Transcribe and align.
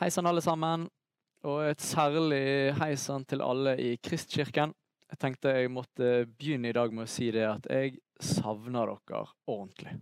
Hei 0.00 0.08
sann, 0.08 0.24
alle 0.24 0.40
sammen. 0.40 0.86
Og 1.44 1.58
et 1.68 1.82
særlig 1.84 2.72
hei 2.78 2.94
sann 2.96 3.26
til 3.28 3.42
alle 3.44 3.74
i 3.84 3.90
Kristkirken. 4.00 4.70
Jeg 5.12 5.20
tenkte 5.20 5.52
jeg 5.52 5.68
måtte 5.68 6.22
begynne 6.24 6.70
i 6.70 6.72
dag 6.72 6.94
med 6.96 7.04
å 7.04 7.10
si 7.12 7.28
det 7.34 7.42
at 7.44 7.68
jeg 7.68 7.98
savner 8.16 8.94
dere 8.94 9.20
ordentlig. 9.44 9.92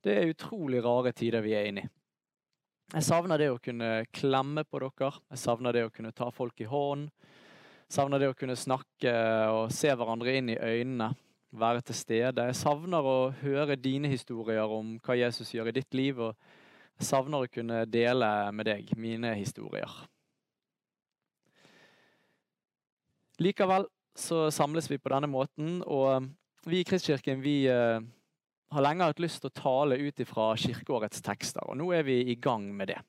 Det 0.00 0.14
er 0.14 0.32
utrolig 0.32 0.80
rare 0.88 1.12
tider 1.12 1.44
vi 1.44 1.52
er 1.52 1.68
inne 1.68 1.84
i. 1.84 1.92
Jeg 2.94 3.08
savner 3.10 3.44
det 3.44 3.50
å 3.52 3.60
kunne 3.60 3.92
klemme 4.08 4.64
på 4.64 4.80
dere. 4.86 5.12
Jeg 5.36 5.44
savner 5.44 5.76
det 5.76 5.84
å 5.84 5.92
kunne 5.92 6.16
ta 6.16 6.32
folk 6.32 6.64
i 6.64 6.72
hånden. 6.72 7.12
Savner 7.92 8.24
det 8.24 8.32
å 8.32 8.40
kunne 8.40 8.56
snakke 8.56 9.16
og 9.52 9.68
se 9.68 9.92
hverandre 9.92 10.38
inn 10.40 10.54
i 10.56 10.56
øynene. 10.56 11.12
Være 11.52 11.84
til 11.84 12.00
stede. 12.00 12.48
Jeg 12.54 12.62
savner 12.64 13.04
å 13.04 13.34
høre 13.44 13.76
dine 13.76 14.08
historier 14.16 14.64
om 14.64 14.96
hva 15.04 15.20
Jesus 15.26 15.52
gjør 15.52 15.74
i 15.74 15.80
ditt 15.82 15.92
liv. 15.92 16.24
og 16.24 16.63
jeg 16.98 17.08
savner 17.08 17.44
å 17.44 17.50
kunne 17.50 17.84
dele 17.90 18.28
med 18.54 18.68
deg 18.68 18.92
mine 19.00 19.34
historier. 19.38 19.90
Likevel 23.42 23.88
så 24.14 24.46
samles 24.54 24.86
vi 24.90 25.00
på 25.02 25.10
denne 25.10 25.26
måten, 25.26 25.80
og 25.82 26.28
vi 26.68 26.80
i 26.80 26.86
Kristkirken 26.86 27.42
vi 27.42 27.64
uh, 27.66 27.98
har 28.70 28.86
lenge 28.86 29.08
hatt 29.10 29.22
lyst 29.22 29.42
til 29.42 29.50
å 29.50 29.58
tale 29.58 29.98
ut 29.98 30.22
ifra 30.22 30.52
kirkeårets 30.58 31.22
tekster, 31.24 31.66
og 31.66 31.80
nå 31.80 31.90
er 31.96 32.06
vi 32.06 32.20
i 32.30 32.38
gang 32.38 32.68
med 32.76 32.92
det. 32.92 33.00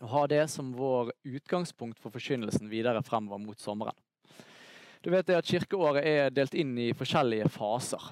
Å 0.00 0.08
ha 0.14 0.24
det 0.30 0.46
som 0.48 0.72
vår 0.72 1.12
utgangspunkt 1.28 2.00
for 2.00 2.14
forkynnelsen 2.14 2.70
videre 2.72 3.02
fremover 3.04 3.42
mot 3.42 3.60
sommeren. 3.60 3.96
Du 5.04 5.10
vet 5.12 5.26
det 5.28 5.36
at 5.36 5.48
Kirkeåret 5.48 6.04
er 6.04 6.32
delt 6.32 6.54
inn 6.56 6.72
i 6.80 6.90
forskjellige 6.96 7.48
faser. 7.52 8.10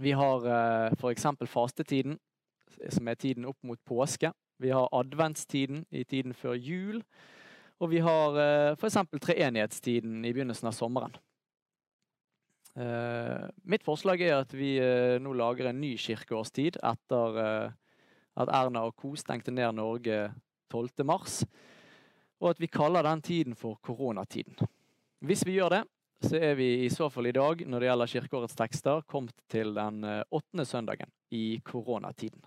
Vi 0.00 0.12
har 0.16 0.44
uh, 0.44 0.92
f.eks. 0.96 1.26
fastetiden, 1.48 2.18
som 2.90 3.08
er 3.08 3.20
tiden 3.20 3.46
opp 3.48 3.58
mot 3.66 3.80
påske. 3.86 4.32
Vi 4.62 4.70
har 4.70 4.88
adventstiden 4.92 5.84
i 5.90 6.04
tiden 6.04 6.34
før 6.34 6.54
jul. 6.54 7.02
Og 7.82 7.90
vi 7.90 8.00
har 8.04 8.38
eh, 8.38 8.72
f.eks. 8.78 8.98
treenighetstiden 9.22 10.22
i 10.24 10.32
begynnelsen 10.32 10.70
av 10.70 10.76
sommeren. 10.76 11.16
Eh, 12.78 13.46
mitt 13.70 13.84
forslag 13.86 14.22
er 14.22 14.38
at 14.40 14.54
vi 14.54 14.76
eh, 14.82 15.16
nå 15.22 15.34
lager 15.36 15.70
en 15.70 15.80
ny 15.82 15.94
kirkeårstid 16.00 16.78
etter 16.82 17.40
at 18.34 18.50
Erna 18.50 18.86
og 18.88 18.96
co. 18.98 19.12
stengte 19.18 19.54
ned 19.54 19.76
Norge 19.78 20.28
12. 20.72 21.04
mars. 21.06 21.42
Og 22.42 22.54
at 22.54 22.62
vi 22.62 22.70
kaller 22.70 23.06
den 23.06 23.22
tiden 23.22 23.58
for 23.58 23.78
koronatiden. 23.82 24.56
Hvis 25.24 25.44
vi 25.46 25.58
gjør 25.58 25.78
det, 25.78 25.84
så 26.24 26.38
er 26.40 26.56
vi 26.58 26.68
i 26.84 26.90
så 26.92 27.08
fall 27.12 27.28
i 27.28 27.36
dag, 27.36 27.62
når 27.68 27.80
det 27.80 27.88
gjelder 27.88 28.10
kirkeårets 28.10 28.58
tekster, 28.58 29.04
kommet 29.06 29.36
til 29.50 29.74
den 29.76 30.02
åttende 30.32 30.66
søndagen 30.66 31.10
i 31.36 31.60
koronatiden. 31.64 32.42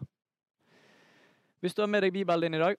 Hvis 1.58 1.74
du 1.74 1.82
har 1.82 1.90
med 1.90 2.04
deg 2.06 2.14
Bibelen 2.14 2.52
din 2.52 2.54
i 2.54 2.62
dag, 2.62 2.76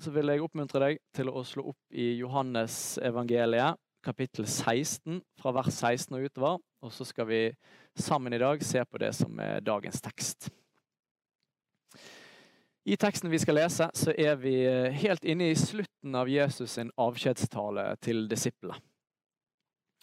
så 0.00 0.08
vil 0.12 0.30
jeg 0.32 0.40
oppmuntre 0.40 0.80
deg 0.80 1.00
til 1.12 1.28
å 1.28 1.42
slå 1.44 1.66
opp 1.68 1.96
i 2.00 2.14
Johannes 2.16 2.96
evangeliet, 3.04 3.76
kapittel 4.04 4.46
16, 4.48 5.18
fra 5.36 5.52
vers 5.52 5.68
16 5.74 6.16
og 6.16 6.24
utover. 6.24 6.62
Og 6.80 6.94
så 6.96 7.04
skal 7.04 7.28
vi 7.28 7.40
sammen 7.92 8.32
i 8.32 8.40
dag 8.40 8.62
se 8.64 8.80
på 8.88 9.00
det 9.02 9.10
som 9.18 9.36
er 9.44 9.60
dagens 9.60 10.00
tekst. 10.00 10.48
I 12.88 12.96
teksten 12.96 13.28
vi 13.28 13.40
skal 13.42 13.58
lese, 13.58 13.90
så 13.92 14.14
er 14.16 14.38
vi 14.40 14.54
helt 15.02 15.26
inne 15.28 15.50
i 15.50 15.58
slutten 15.58 16.16
av 16.16 16.30
Jesus 16.32 16.78
sin 16.78 16.92
avskjedstale 16.96 17.84
til 18.00 18.24
disiplene. 18.30 18.78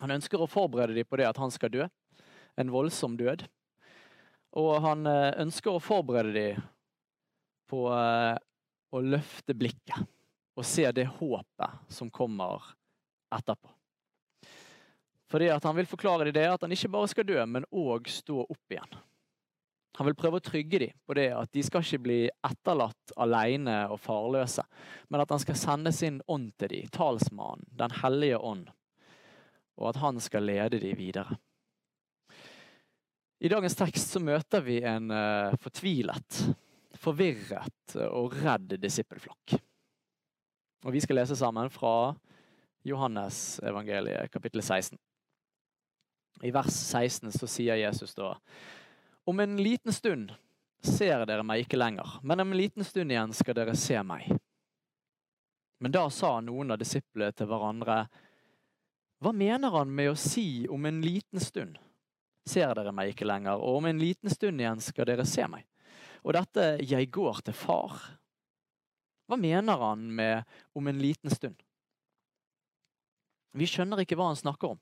Han 0.05 0.13
ønsker 0.19 0.41
å 0.41 0.49
forberede 0.51 0.99
dem 0.99 1.09
på 1.09 1.17
det 1.17 1.31
at 1.31 1.41
han 1.41 1.53
skal 1.53 1.73
dø. 1.73 1.89
En 2.61 2.69
voldsom 2.69 3.17
død. 3.17 3.47
Og 4.61 4.71
han 4.85 5.07
eh, 5.09 5.31
ønsker 5.41 5.73
å 5.73 5.81
forberede 5.81 6.33
dem 6.37 6.63
på 7.69 7.85
eh, 7.93 8.35
å 8.93 9.01
løfte 9.01 9.55
blikket 9.57 10.03
og 10.53 10.65
se 10.67 10.85
det 10.93 11.07
håpet 11.09 11.93
som 11.93 12.11
kommer 12.13 12.61
etterpå. 13.33 13.71
Fordi 15.33 15.49
at 15.49 15.63
Han 15.63 15.75
vil 15.75 15.89
forklare 15.89 16.27
dem 16.27 16.35
det 16.35 16.45
at 16.45 16.61
han 16.61 16.71
ikke 16.75 16.91
bare 16.93 17.09
skal 17.09 17.25
dø, 17.25 17.39
men 17.49 17.65
òg 17.71 18.05
stå 18.11 18.43
opp 18.43 18.75
igjen. 18.75 18.99
Han 19.97 20.07
vil 20.09 20.17
prøve 20.17 20.37
å 20.37 20.43
trygge 20.45 20.79
dem 20.81 20.93
på 21.05 21.15
det 21.17 21.27
at 21.33 21.49
de 21.53 21.63
skal 21.65 21.81
ikke 21.85 22.03
bli 22.05 22.19
etterlatt 22.45 23.13
alene 23.21 23.83
og 23.93 23.99
farløse, 24.01 24.65
men 25.09 25.21
at 25.21 25.33
han 25.33 25.41
skal 25.41 25.57
sende 25.57 25.93
sin 25.93 26.19
ånd 26.29 26.51
til 26.57 26.71
dem, 26.73 26.91
talsmannen, 26.93 27.65
Den 27.69 27.93
hellige 28.01 28.37
ånd, 28.37 28.69
og 29.77 29.89
at 29.89 30.01
han 30.01 30.21
skal 30.21 30.45
lede 30.49 30.81
dem 30.81 30.97
videre. 30.97 31.37
I 33.43 33.49
dagens 33.51 33.75
tekst 33.75 34.13
så 34.13 34.21
møter 34.23 34.61
vi 34.63 34.79
en 34.87 35.11
uh, 35.11 35.53
fortvilet 35.61 36.37
forvirret 37.03 37.95
og 38.07 38.35
redd 38.39 38.77
disippelflokk. 38.79 39.57
Og 40.83 40.93
Vi 40.93 41.01
skal 41.03 41.19
lese 41.21 41.35
sammen 41.39 41.69
fra 41.71 42.13
Johannes 42.83 43.59
evangeliet 43.63 44.31
kapittel 44.31 44.63
16. 44.63 44.97
I 46.43 46.51
vers 46.51 46.75
16 46.75 47.31
så 47.31 47.47
sier 47.47 47.79
Jesus 47.79 48.15
da 48.15 48.33
Om 49.23 49.39
en 49.39 49.57
liten 49.63 49.93
stund 49.93 50.33
ser 50.83 51.23
dere 51.25 51.45
meg 51.47 51.63
ikke 51.63 51.79
lenger, 51.79 52.17
men 52.23 52.43
om 52.43 52.51
en 52.51 52.59
liten 52.59 52.83
stund 52.83 53.11
igjen 53.11 53.31
skal 53.33 53.55
dere 53.55 53.75
se 53.79 54.01
meg. 54.03 54.27
Men 55.79 55.91
da 55.95 56.09
sa 56.11 56.39
noen 56.43 56.71
av 56.75 56.79
disiplene 56.79 57.31
til 57.35 57.47
hverandre 57.47 58.05
Hva 59.23 59.31
mener 59.31 59.71
han 59.71 59.91
med 59.95 60.11
å 60.11 60.19
si 60.19 60.65
om 60.67 60.85
en 60.85 60.99
liten 61.03 61.39
stund 61.39 61.79
ser 62.47 62.73
dere 62.75 62.91
meg 62.91 63.13
ikke 63.13 63.27
lenger, 63.27 63.55
og 63.55 63.79
om 63.79 63.85
en 63.87 63.99
liten 63.99 64.27
stund 64.31 64.59
igjen 64.59 64.83
skal 64.83 65.07
dere 65.07 65.23
se 65.27 65.47
meg? 65.47 65.63
Og 66.23 66.33
dette 66.33 66.77
'jeg 66.81 67.11
går 67.11 67.41
til 67.43 67.53
far', 67.53 68.17
hva 69.27 69.37
mener 69.39 69.77
han 69.77 70.11
med 70.15 70.43
'om 70.75 70.87
en 70.87 70.99
liten 70.99 71.29
stund'? 71.29 71.61
Vi 73.53 73.65
skjønner 73.65 74.01
ikke 74.01 74.15
hva 74.15 74.27
han 74.27 74.35
snakker 74.35 74.69
om. 74.73 74.79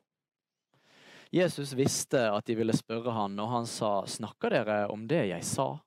Jesus 1.31 1.73
visste 1.73 2.31
at 2.31 2.45
de 2.45 2.55
ville 2.55 2.73
spørre 2.75 3.11
han, 3.11 3.39
og 3.39 3.49
han 3.49 3.65
sa, 3.65 4.05
'Snakker 4.05 4.49
dere 4.49 4.87
om 4.91 5.07
det 5.07 5.27
jeg 5.29 5.43
sa?' 5.43 5.79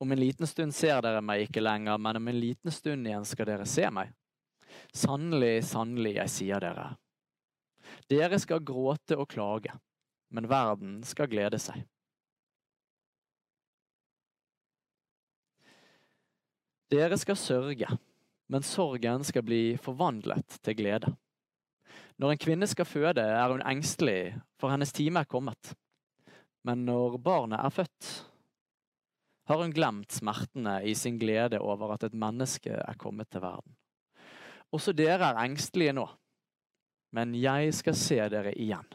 Om 0.00 0.12
en 0.12 0.20
liten 0.20 0.46
stund 0.46 0.74
ser 0.74 1.00
dere 1.02 1.20
meg 1.20 1.48
ikke 1.48 1.60
lenger, 1.60 1.98
men 1.98 2.16
om 2.16 2.28
en 2.28 2.40
liten 2.40 2.70
stund 2.70 3.06
igjen 3.06 3.24
skal 3.24 3.46
dere 3.46 3.66
se 3.66 3.90
meg. 3.90 4.12
Sannelig, 4.94 5.64
sannelig, 5.64 6.14
jeg 6.14 6.30
sier 6.30 6.60
dere. 6.60 6.96
Dere 8.08 8.38
skal 8.38 8.60
gråte 8.60 9.16
og 9.18 9.28
klage, 9.28 9.72
men 10.30 10.46
verden 10.46 11.02
skal 11.02 11.26
glede 11.26 11.58
seg. 11.58 11.82
Dere 16.88 17.18
skal 17.20 17.36
sørge, 17.36 17.88
men 18.48 18.64
sorgen 18.64 19.24
skal 19.26 19.44
bli 19.44 19.76
forvandlet 19.76 20.54
til 20.64 20.76
glede. 20.78 21.10
Når 22.16 22.32
en 22.32 22.40
kvinne 22.40 22.68
skal 22.70 22.88
føde, 22.88 23.20
er 23.20 23.52
hun 23.52 23.60
engstelig, 23.60 24.38
for 24.56 24.72
hennes 24.72 24.94
time 24.96 25.20
er 25.20 25.28
kommet. 25.28 25.74
Men 26.64 26.86
når 26.88 27.18
barnet 27.20 27.60
er 27.60 27.74
født, 27.74 28.08
har 29.48 29.60
hun 29.60 29.72
glemt 29.76 30.16
smertene 30.16 30.78
i 30.88 30.96
sin 30.96 31.20
glede 31.20 31.60
over 31.60 31.92
at 31.92 32.08
et 32.08 32.16
menneske 32.16 32.72
er 32.72 32.98
kommet 33.00 33.28
til 33.30 33.44
verden. 33.44 33.76
Også 34.72 34.96
dere 34.96 35.28
er 35.28 35.44
engstelige 35.44 35.92
nå, 35.96 36.08
men 37.12 37.36
jeg 37.36 37.76
skal 37.76 37.96
se 37.96 38.20
dere 38.32 38.56
igjen. 38.56 38.88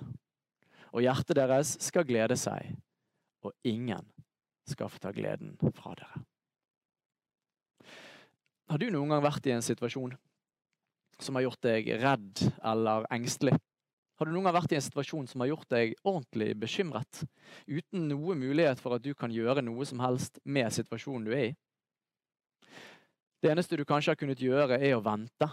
Og 0.93 1.05
hjertet 1.05 1.37
deres 1.37 1.77
skal 1.81 2.05
glede 2.09 2.37
seg, 2.37 2.73
og 3.45 3.53
ingen 3.65 4.05
skal 4.69 4.89
få 4.89 5.01
ta 5.01 5.13
gleden 5.13 5.57
fra 5.77 5.93
dere. 5.97 6.25
Har 8.73 8.81
du 8.81 8.87
noen 8.89 9.11
gang 9.13 9.21
vært 9.21 9.45
i 9.45 9.51
en 9.53 9.61
situasjon 9.61 10.15
som 11.21 11.37
har 11.37 11.43
gjort 11.43 11.59
deg 11.61 11.91
redd 12.01 12.39
eller 12.65 13.03
engstelig? 13.13 13.53
Har 14.17 14.25
du 14.25 14.31
noen 14.33 14.47
gang 14.47 14.55
vært 14.55 14.71
i 14.73 14.79
en 14.79 14.81
situasjon 14.81 15.27
som 15.29 15.43
har 15.43 15.51
gjort 15.51 15.67
deg 15.69 15.91
ordentlig 16.01 16.47
bekymret, 16.57 17.19
uten 17.69 18.07
noe 18.09 18.33
mulighet 18.33 18.81
for 18.81 18.97
at 18.97 19.03
du 19.05 19.11
kan 19.13 19.29
gjøre 19.29 19.61
noe 19.61 19.85
som 19.85 20.01
helst 20.01 20.39
med 20.41 20.73
situasjonen 20.73 21.27
du 21.27 21.35
er 21.35 21.43
i? 21.51 21.51
Det 23.45 23.51
eneste 23.51 23.77
du 23.77 23.85
kanskje 23.85 24.15
har 24.15 24.17
kunnet 24.23 24.41
gjøre, 24.41 24.81
er 24.81 24.97
å 24.97 25.05
vente. 25.05 25.51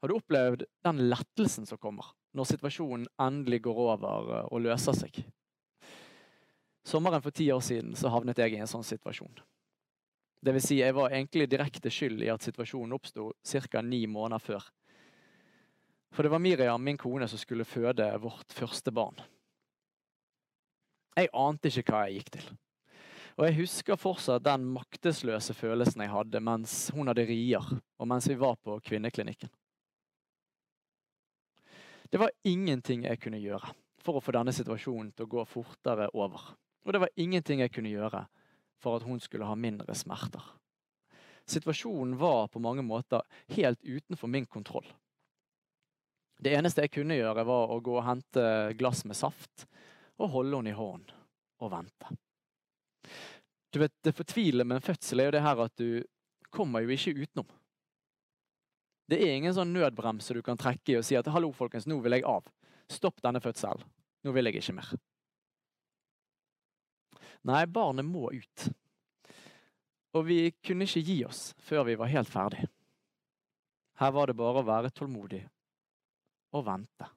Har 0.00 0.08
du 0.08 0.16
opplevd 0.16 0.64
den 0.88 1.04
lettelsen 1.12 1.68
som 1.68 1.82
kommer 1.82 2.08
når 2.32 2.54
situasjonen 2.54 3.04
endelig 3.20 3.66
går 3.68 3.84
over 3.84 4.32
eh, 4.38 4.48
og 4.48 4.64
løser 4.64 4.96
seg? 4.96 5.20
Sommeren 6.88 7.20
for 7.20 7.36
ti 7.36 7.52
år 7.52 7.60
siden 7.68 7.92
havnet 8.08 8.40
jeg 8.40 8.56
i 8.56 8.64
en 8.64 8.76
sånn 8.78 8.88
situasjon. 8.96 9.44
Det 10.40 10.54
vil 10.54 10.62
si, 10.62 10.78
jeg 10.78 10.94
var 10.94 11.10
egentlig 11.10 11.48
direkte 11.50 11.90
skyld 11.90 12.22
i 12.22 12.30
at 12.30 12.44
situasjonen 12.46 12.94
oppsto 12.94 13.32
ca. 13.42 13.82
ni 13.82 14.06
måneder 14.06 14.38
før. 14.38 14.68
For 16.14 16.22
det 16.22 16.30
var 16.32 16.38
Miriam, 16.38 16.84
min 16.84 16.98
kone, 16.98 17.28
som 17.28 17.38
skulle 17.38 17.66
føde 17.68 18.06
vårt 18.22 18.54
første 18.54 18.92
barn. 18.94 19.18
Jeg 21.18 21.28
ante 21.34 21.68
ikke 21.68 21.90
hva 21.90 22.04
jeg 22.06 22.20
gikk 22.20 22.30
til. 22.38 22.48
Og 23.38 23.46
jeg 23.46 23.56
husker 23.60 23.98
fortsatt 23.98 24.46
den 24.46 24.64
maktesløse 24.74 25.54
følelsen 25.54 26.02
jeg 26.02 26.10
hadde 26.10 26.40
mens 26.42 26.72
hun 26.94 27.10
hadde 27.10 27.26
rier, 27.26 27.66
og 27.98 28.08
mens 28.10 28.26
vi 28.30 28.38
var 28.38 28.56
på 28.62 28.78
kvinneklinikken. 28.86 29.50
Det 32.08 32.18
var 32.18 32.32
ingenting 32.46 33.04
jeg 33.04 33.20
kunne 33.20 33.42
gjøre 33.42 33.74
for 34.02 34.18
å 34.18 34.22
få 34.22 34.32
denne 34.34 34.54
situasjonen 34.54 35.12
til 35.12 35.26
å 35.26 35.32
gå 35.34 35.44
fortere 35.50 36.08
over. 36.14 36.54
Og 36.86 36.94
det 36.94 37.02
var 37.02 37.14
ingenting 37.20 37.60
jeg 37.60 37.74
kunne 37.74 37.92
gjøre 37.92 38.24
for 38.82 38.98
at 38.98 39.06
hun 39.06 39.20
skulle 39.20 39.48
ha 39.48 39.56
mindre 39.58 39.94
smerter. 39.94 40.42
Situasjonen 41.48 42.16
var 42.20 42.48
på 42.52 42.60
mange 42.60 42.84
måter 42.84 43.22
helt 43.56 43.80
utenfor 43.82 44.28
min 44.28 44.46
kontroll. 44.46 44.86
Det 46.38 46.52
eneste 46.54 46.84
jeg 46.84 46.92
kunne 46.94 47.16
gjøre, 47.18 47.44
var 47.48 47.72
å 47.72 47.80
gå 47.82 47.96
og 47.98 48.06
hente 48.06 48.44
glass 48.78 49.02
med 49.08 49.18
saft 49.18 49.66
og 50.18 50.30
holde 50.36 50.60
henne 50.60 50.74
i 50.74 50.76
hånden 50.78 51.14
og 51.58 51.72
vente. 51.72 52.12
Du 53.72 53.80
vet, 53.82 53.92
Det 54.02 54.14
fortvilende 54.16 54.64
med 54.64 54.78
en 54.78 54.86
fødsel 54.86 55.20
er 55.20 55.28
jo 55.28 55.34
det 55.34 55.44
her 55.44 55.64
at 55.64 55.74
du 55.76 56.04
kommer 56.54 56.84
jo 56.84 56.94
ikke 56.94 57.16
utenom. 57.18 57.48
Det 59.08 59.18
er 59.24 59.34
ingen 59.34 59.54
sånn 59.56 59.72
nødbremse 59.72 60.36
du 60.36 60.42
kan 60.44 60.60
trekke 60.60 60.92
i 60.92 60.96
og 61.00 61.04
si 61.04 61.16
at 61.16 61.26
'hallo, 61.26 61.50
folkens, 61.52 61.86
nå 61.86 62.00
vil 62.00 62.12
jeg 62.12 62.24
av'. 62.24 62.48
Stopp 62.88 63.22
denne 63.22 63.40
fødselen. 63.40 63.84
Nå 64.24 64.32
vil 64.32 64.44
jeg 64.44 64.56
ikke 64.56 64.74
mer. 64.74 64.92
Nei, 67.46 67.66
barnet 67.66 68.06
må 68.06 68.30
ut. 68.32 68.66
Og 70.16 70.24
vi 70.26 70.40
kunne 70.64 70.88
ikke 70.88 71.04
gi 71.04 71.20
oss 71.28 71.52
før 71.62 71.86
vi 71.88 71.98
var 72.00 72.10
helt 72.10 72.30
ferdig. 72.32 72.64
Her 73.98 74.12
var 74.14 74.30
det 74.30 74.38
bare 74.38 74.62
å 74.62 74.66
være 74.66 74.90
tålmodig 74.94 75.42
og 76.54 76.64
vente. 76.66 77.08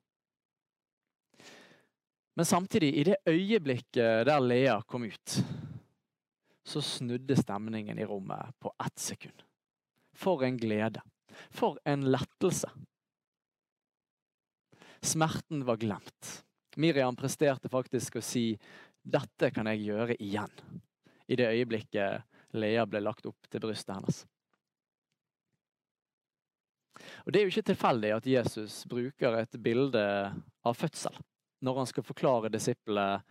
Men 2.34 2.48
samtidig, 2.48 2.94
i 2.96 3.04
det 3.04 3.18
øyeblikket 3.28 4.26
der 4.28 4.40
Lea 4.40 4.80
kom 4.88 5.04
ut, 5.04 5.36
så 6.64 6.82
snudde 6.82 7.36
stemningen 7.36 8.00
i 8.00 8.06
rommet 8.08 8.56
på 8.60 8.72
ett 8.86 9.00
sekund. 9.00 9.44
For 10.14 10.44
en 10.44 10.58
glede. 10.58 11.02
For 11.52 11.80
en 11.86 12.06
lettelse. 12.12 12.70
Smerten 15.02 15.66
var 15.66 15.78
glemt. 15.82 16.32
Miriam 16.78 17.16
presterte 17.16 17.70
faktisk 17.70 18.20
å 18.20 18.24
si 18.24 18.54
'dette 19.04 19.52
kan 19.52 19.68
jeg 19.68 19.86
gjøre 19.88 20.18
igjen', 20.20 20.82
i 21.28 21.36
det 21.36 21.50
øyeblikket 21.50 22.24
Lea 22.54 22.86
ble 22.86 23.02
lagt 23.02 23.26
opp 23.26 23.48
til 23.50 23.64
brystet 23.64 23.96
hennes. 23.96 24.26
Og 27.26 27.34
Det 27.34 27.40
er 27.40 27.46
jo 27.46 27.54
ikke 27.54 27.70
tilfeldig 27.72 28.12
at 28.16 28.28
Jesus 28.28 28.86
bruker 28.90 29.38
et 29.40 29.58
bilde 29.64 30.06
av 30.66 30.76
fødsel 30.78 31.16
når 31.62 31.78
han 31.78 31.90
skal 31.90 32.06
forklare 32.06 32.50
disiplene 32.50 33.22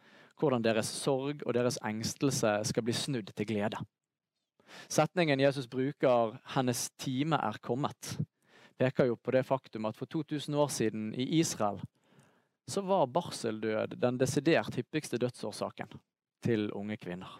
hvordan 0.40 0.64
deres 0.64 0.88
sorg 0.88 1.42
og 1.44 1.54
deres 1.54 1.78
engstelse 1.84 2.52
skal 2.64 2.86
bli 2.86 2.94
snudd 2.96 3.32
til 3.36 3.46
glede. 3.46 3.76
Setningen 4.88 5.40
Jesus 5.40 5.66
bruker 5.66 6.38
'hennes 6.54 6.90
time 6.98 7.36
er 7.36 7.58
kommet', 7.62 8.18
peker 8.78 9.04
jo 9.04 9.14
på 9.16 9.30
det 9.30 9.44
faktum 9.46 9.84
at 9.84 9.96
for 9.96 10.06
2000 10.06 10.54
år 10.54 10.68
siden 10.68 11.14
i 11.14 11.40
Israel 11.40 11.80
så 12.66 12.82
var 12.86 13.06
barseldød 13.06 13.96
den 14.00 14.18
desidert 14.18 14.74
hyppigste 14.78 15.18
dødsårsaken 15.18 15.94
til 16.44 16.70
unge 16.76 16.96
kvinner. 16.96 17.30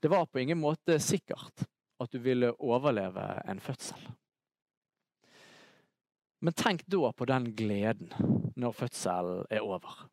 Det 0.00 0.10
var 0.10 0.26
på 0.26 0.38
ingen 0.42 0.58
måte 0.58 0.98
sikkert 1.00 1.66
at 1.98 2.12
du 2.12 2.18
ville 2.22 2.52
overleve 2.58 3.24
en 3.46 3.60
fødsel. 3.60 4.00
Men 6.40 6.54
tenk 6.54 6.84
da 6.86 7.10
på 7.12 7.26
den 7.26 7.50
gleden 7.58 8.12
når 8.58 8.76
fødselen 8.78 9.46
er 9.50 9.64
over. 9.66 10.06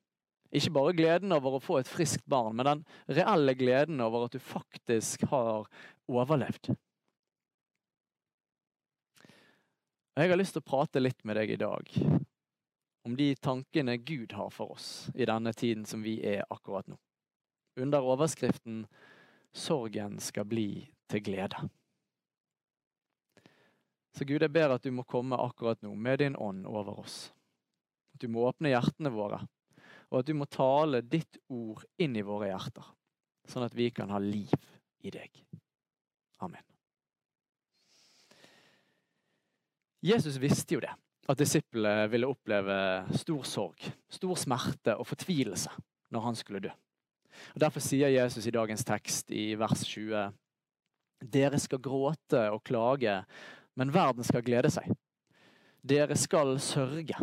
Ikke 0.56 0.74
bare 0.74 0.96
gleden 0.98 1.34
over 1.36 1.58
å 1.58 1.62
få 1.64 1.80
et 1.82 1.90
friskt 1.90 2.26
barn, 2.30 2.56
men 2.56 2.70
den 2.70 2.84
reelle 3.18 3.54
gleden 3.58 4.02
over 4.02 4.26
at 4.26 4.38
du 4.38 4.42
faktisk 4.42 5.26
har 5.30 5.68
overlevd. 6.08 6.72
Jeg 10.16 10.32
har 10.32 10.40
lyst 10.40 10.56
til 10.56 10.64
å 10.64 10.70
prate 10.70 11.02
litt 11.02 11.26
med 11.28 11.36
deg 11.36 11.52
i 11.58 11.60
dag 11.60 11.90
om 13.06 13.16
de 13.16 13.36
tankene 13.36 13.98
Gud 13.98 14.34
har 14.34 14.50
for 14.50 14.72
oss 14.72 15.10
i 15.14 15.26
denne 15.30 15.54
tiden 15.54 15.86
som 15.86 16.02
vi 16.02 16.18
er 16.26 16.42
akkurat 16.50 16.88
nå. 16.90 16.98
Under 17.78 18.02
overskriften 18.02 18.86
'Sorgen 19.54 20.20
skal 20.20 20.46
bli 20.46 20.90
til 21.08 21.22
glede'. 21.22 21.70
Så 24.16 24.26
Gud, 24.26 24.42
jeg 24.42 24.52
ber 24.52 24.74
at 24.74 24.84
du 24.84 24.92
må 24.92 25.04
komme 25.04 25.38
akkurat 25.38 25.82
nå 25.84 25.94
med 25.96 26.20
din 26.20 26.36
ånd 26.36 26.66
over 26.66 27.00
oss. 27.00 27.34
At 28.14 28.22
du 28.22 28.28
må 28.28 28.48
åpne 28.48 28.72
hjertene 28.72 29.12
våre, 29.12 29.42
og 30.10 30.20
at 30.20 30.26
du 30.26 30.34
må 30.34 30.46
tale 30.46 31.02
ditt 31.02 31.38
ord 31.50 31.84
inn 32.00 32.16
i 32.16 32.24
våre 32.26 32.48
hjerter, 32.48 32.86
sånn 33.46 33.68
at 33.68 33.76
vi 33.76 33.92
kan 33.92 34.10
ha 34.10 34.20
liv 34.24 34.56
i 35.04 35.12
deg. 35.12 35.44
Amen. 36.40 36.64
Jesus 40.02 40.38
visste 40.42 40.74
jo 40.74 40.80
det, 40.80 40.94
at 41.26 41.40
disiplene 41.42 42.08
ville 42.12 42.30
oppleve 42.30 42.78
stor 43.18 43.46
sorg, 43.50 43.86
stor 44.12 44.38
smerte 44.38 44.96
og 45.00 45.08
fortvilelse 45.10 45.72
når 46.14 46.28
han 46.28 46.38
skulle 46.38 46.62
dø. 46.68 46.74
Og 47.56 47.62
Derfor 47.66 47.84
sier 47.84 48.14
Jesus 48.14 48.46
i 48.48 48.54
dagens 48.54 48.86
tekst 48.88 49.32
i 49.36 49.54
vers 49.60 49.84
20.: 49.90 50.30
Dere 51.22 51.60
skal 51.60 51.82
gråte 51.84 52.46
og 52.52 52.64
klage, 52.64 53.18
men 53.76 53.94
verden 53.94 54.24
skal 54.24 54.46
glede 54.46 54.72
seg. 54.72 54.92
Dere 55.84 56.16
skal 56.18 56.56
sørge. 56.64 57.18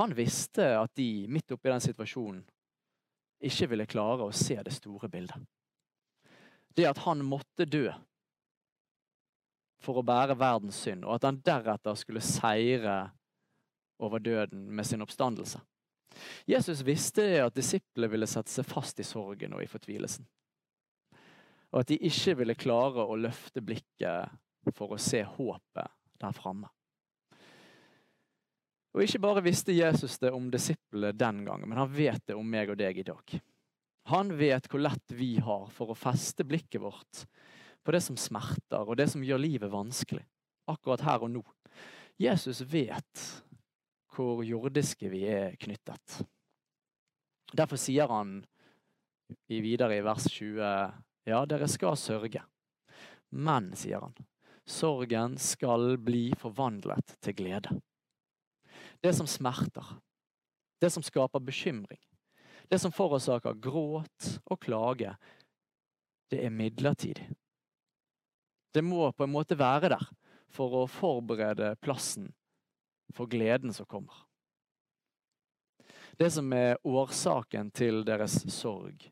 Han 0.00 0.14
visste 0.16 0.64
at 0.78 0.94
de, 0.96 1.26
midt 1.28 1.52
oppi 1.52 1.68
den 1.68 1.82
situasjonen, 1.82 2.44
ikke 3.40 3.68
ville 3.72 3.88
klare 3.88 4.28
å 4.28 4.36
se 4.36 4.56
det 4.64 4.72
store 4.72 5.08
bildet. 5.12 5.36
Det 6.76 6.86
at 6.86 7.00
han 7.04 7.24
måtte 7.26 7.66
dø 7.66 7.88
for 9.80 10.00
å 10.00 10.04
bære 10.06 10.36
verdens 10.38 10.78
synd, 10.84 11.06
og 11.06 11.16
at 11.16 11.26
han 11.28 11.40
deretter 11.44 11.96
skulle 11.98 12.22
seire 12.24 12.98
over 14.00 14.22
døden 14.22 14.68
med 14.72 14.86
sin 14.86 15.02
oppstandelse. 15.04 15.60
Jesus 16.48 16.82
visste 16.84 17.24
at 17.44 17.54
disiplene 17.56 18.10
ville 18.10 18.28
sette 18.28 18.52
seg 18.52 18.66
fast 18.66 19.00
i 19.00 19.06
sorgen 19.06 19.54
og 19.56 19.62
i 19.62 19.70
fortvilelsen. 19.70 20.26
Og 21.70 21.82
at 21.82 21.92
de 21.92 22.00
ikke 22.08 22.34
ville 22.40 22.58
klare 22.58 23.04
å 23.06 23.18
løfte 23.18 23.62
blikket 23.62 24.72
for 24.74 24.96
å 24.96 25.00
se 25.00 25.22
håpet 25.22 25.96
der 26.20 26.36
framme. 26.36 26.68
Og 28.90 29.04
ikke 29.04 29.22
bare 29.22 29.44
visste 29.44 29.72
Jesus 29.72 30.18
det 30.18 30.32
om 30.34 30.48
disiplene 30.50 31.14
den 31.14 31.44
gangen, 31.46 31.68
men 31.70 31.78
han 31.78 31.92
vet 31.94 32.24
det 32.26 32.34
om 32.34 32.48
meg 32.50 32.72
og 32.72 32.80
deg 32.80 32.98
i 32.98 33.06
dag. 33.06 33.36
Han 34.10 34.32
vet 34.34 34.66
hvor 34.66 34.82
lett 34.82 35.14
vi 35.14 35.36
har 35.38 35.68
for 35.70 35.92
å 35.92 35.98
feste 35.98 36.42
blikket 36.48 36.82
vårt 36.82 37.22
på 37.84 37.94
det 37.94 38.02
som 38.04 38.18
smerter, 38.18 38.84
og 38.84 38.96
det 39.00 39.08
som 39.12 39.24
gjør 39.24 39.40
livet 39.40 39.72
vanskelig. 39.72 40.24
Akkurat 40.70 41.04
her 41.06 41.24
og 41.24 41.32
nå. 41.32 41.44
Jesus 42.20 42.60
vet 42.68 43.24
hvor 44.14 44.42
jordiske 44.44 45.08
vi 45.08 45.24
er 45.30 45.56
knyttet. 45.60 46.20
Derfor 47.56 47.80
sier 47.80 48.10
han 48.10 48.40
videre 49.48 49.96
i 49.96 50.04
vers 50.04 50.26
20, 50.30 50.60
ja, 51.30 51.40
dere 51.46 51.68
skal 51.70 51.96
sørge. 51.98 52.42
Men, 53.30 53.70
sier 53.78 54.02
han, 54.02 54.14
sorgen 54.66 55.38
skal 55.38 55.96
bli 56.02 56.30
forvandlet 56.38 57.16
til 57.22 57.36
glede. 57.38 57.78
Det 59.00 59.14
som 59.16 59.28
smerter, 59.30 59.96
det 60.82 60.90
som 60.92 61.04
skaper 61.04 61.42
bekymring, 61.42 62.00
det 62.70 62.78
som 62.78 62.92
forårsaker 62.94 63.58
gråt 63.62 64.34
og 64.46 64.60
klage, 64.62 65.14
det 66.30 66.44
er 66.44 66.54
midlertidig. 66.54 67.26
Det 68.72 68.82
må 68.82 69.12
på 69.12 69.24
en 69.24 69.32
måte 69.32 69.58
være 69.58 69.90
der 69.94 70.04
for 70.50 70.82
å 70.82 70.88
forberede 70.90 71.74
plassen 71.82 72.30
for 73.14 73.30
gleden 73.30 73.72
som 73.74 73.86
kommer. 73.86 74.14
Det 76.18 76.30
som 76.30 76.52
er 76.52 76.78
årsaken 76.86 77.70
til 77.70 78.04
deres 78.04 78.36
sorg, 78.52 79.06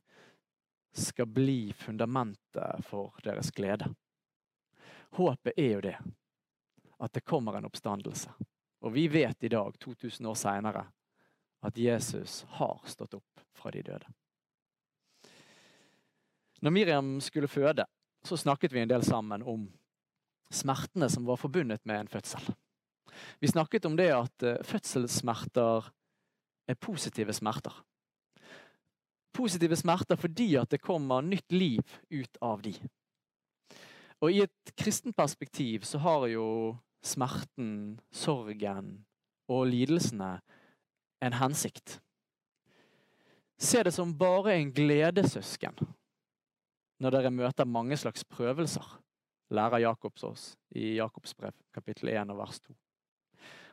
skal 0.93 1.27
bli 1.31 1.73
fundamentet 1.73 2.85
for 2.87 3.15
deres 3.25 3.50
glede. 3.55 3.87
Håpet 5.17 5.57
er 5.57 5.73
jo 5.73 5.83
det. 5.85 5.97
At 6.99 7.12
det 7.15 7.25
kommer 7.25 7.57
en 7.57 7.69
oppstandelse. 7.69 8.33
Og 8.83 8.93
vi 8.95 9.07
vet 9.09 9.45
i 9.45 9.50
dag, 9.50 9.79
2000 9.79 10.27
år 10.27 10.35
seinere, 10.38 10.85
at 11.62 11.79
Jesus 11.79 12.45
har 12.59 12.83
stått 12.87 13.15
opp 13.19 13.43
fra 13.55 13.71
de 13.75 13.83
døde. 13.83 14.11
Når 16.61 16.75
Miriam 16.75 17.21
skulle 17.23 17.50
føde, 17.50 17.87
så 18.27 18.37
snakket 18.37 18.73
vi 18.73 18.81
en 18.81 18.91
del 18.91 19.05
sammen 19.05 19.43
om 19.43 19.69
smertene 20.51 21.09
som 21.11 21.27
var 21.29 21.37
forbundet 21.37 21.85
med 21.87 22.01
en 22.01 22.11
fødsel. 22.11 22.43
Vi 23.39 23.49
snakket 23.49 23.85
om 23.85 23.97
det 23.97 24.11
at 24.15 24.43
eh, 24.43 24.63
fødselssmerter 24.65 25.91
er 26.69 26.75
positive 26.81 27.33
smerter. 27.33 27.75
Positive 29.35 29.77
smerter 29.77 30.17
fordi 30.17 30.55
at 30.57 30.71
det 30.71 30.83
kommer 30.83 31.25
nytt 31.25 31.53
liv 31.53 31.83
ut 32.11 32.39
av 32.43 32.63
de. 32.63 32.75
Og 34.21 34.35
i 34.35 34.43
et 34.43 34.73
kristent 34.77 35.17
perspektiv 35.17 35.87
så 35.87 36.01
har 36.03 36.27
jo 36.33 36.77
smerten, 37.05 38.01
sorgen 38.11 39.07
og 39.49 39.69
lidelsene 39.71 40.39
en 41.23 41.39
hensikt. 41.39 42.01
Se 43.59 43.83
det 43.83 43.95
som 43.95 44.15
bare 44.19 44.55
en 44.59 44.73
gledessøsken 44.75 45.79
når 46.99 47.14
dere 47.14 47.31
møter 47.35 47.69
mange 47.69 47.97
slags 47.99 48.25
prøvelser, 48.26 48.85
lærer 49.55 49.85
Jakobs 49.87 50.25
oss 50.26 50.45
i 50.76 50.97
Jakobs 50.99 51.35
brev, 51.38 51.55
kapittel 51.75 52.11
1 52.12 52.35
og 52.35 52.40
vers 52.43 52.61
2. 52.67 52.75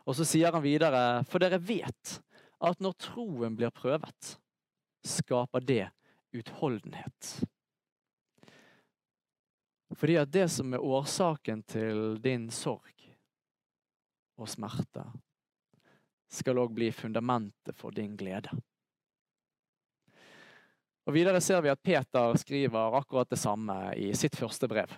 Og 0.06 0.18
så 0.18 0.28
sier 0.28 0.54
han 0.54 0.64
videre, 0.64 1.24
for 1.26 1.42
dere 1.42 1.60
vet 1.60 2.20
at 2.66 2.82
når 2.82 2.98
troen 3.02 3.58
blir 3.58 3.74
prøvet, 3.74 4.36
skaper 5.06 5.66
det 5.66 5.88
utholdenhet. 6.36 7.34
Fordi 9.96 10.18
at 10.20 10.32
det 10.34 10.48
som 10.52 10.74
er 10.74 10.84
årsaken 10.84 11.64
til 11.70 12.18
din 12.22 12.50
sorg 12.54 13.06
og 14.36 14.50
smerte, 14.52 15.06
skal 16.32 16.60
òg 16.60 16.74
bli 16.76 16.90
fundamentet 16.92 17.78
for 17.78 17.96
din 17.96 18.16
glede. 18.18 18.52
Og 21.06 21.14
Videre 21.14 21.42
ser 21.44 21.62
vi 21.62 21.70
at 21.70 21.82
Peter 21.86 22.34
skriver 22.42 22.96
akkurat 22.98 23.30
det 23.30 23.38
samme 23.38 23.76
i 23.94 24.10
sitt 24.18 24.38
første 24.38 24.70
brev. 24.70 24.90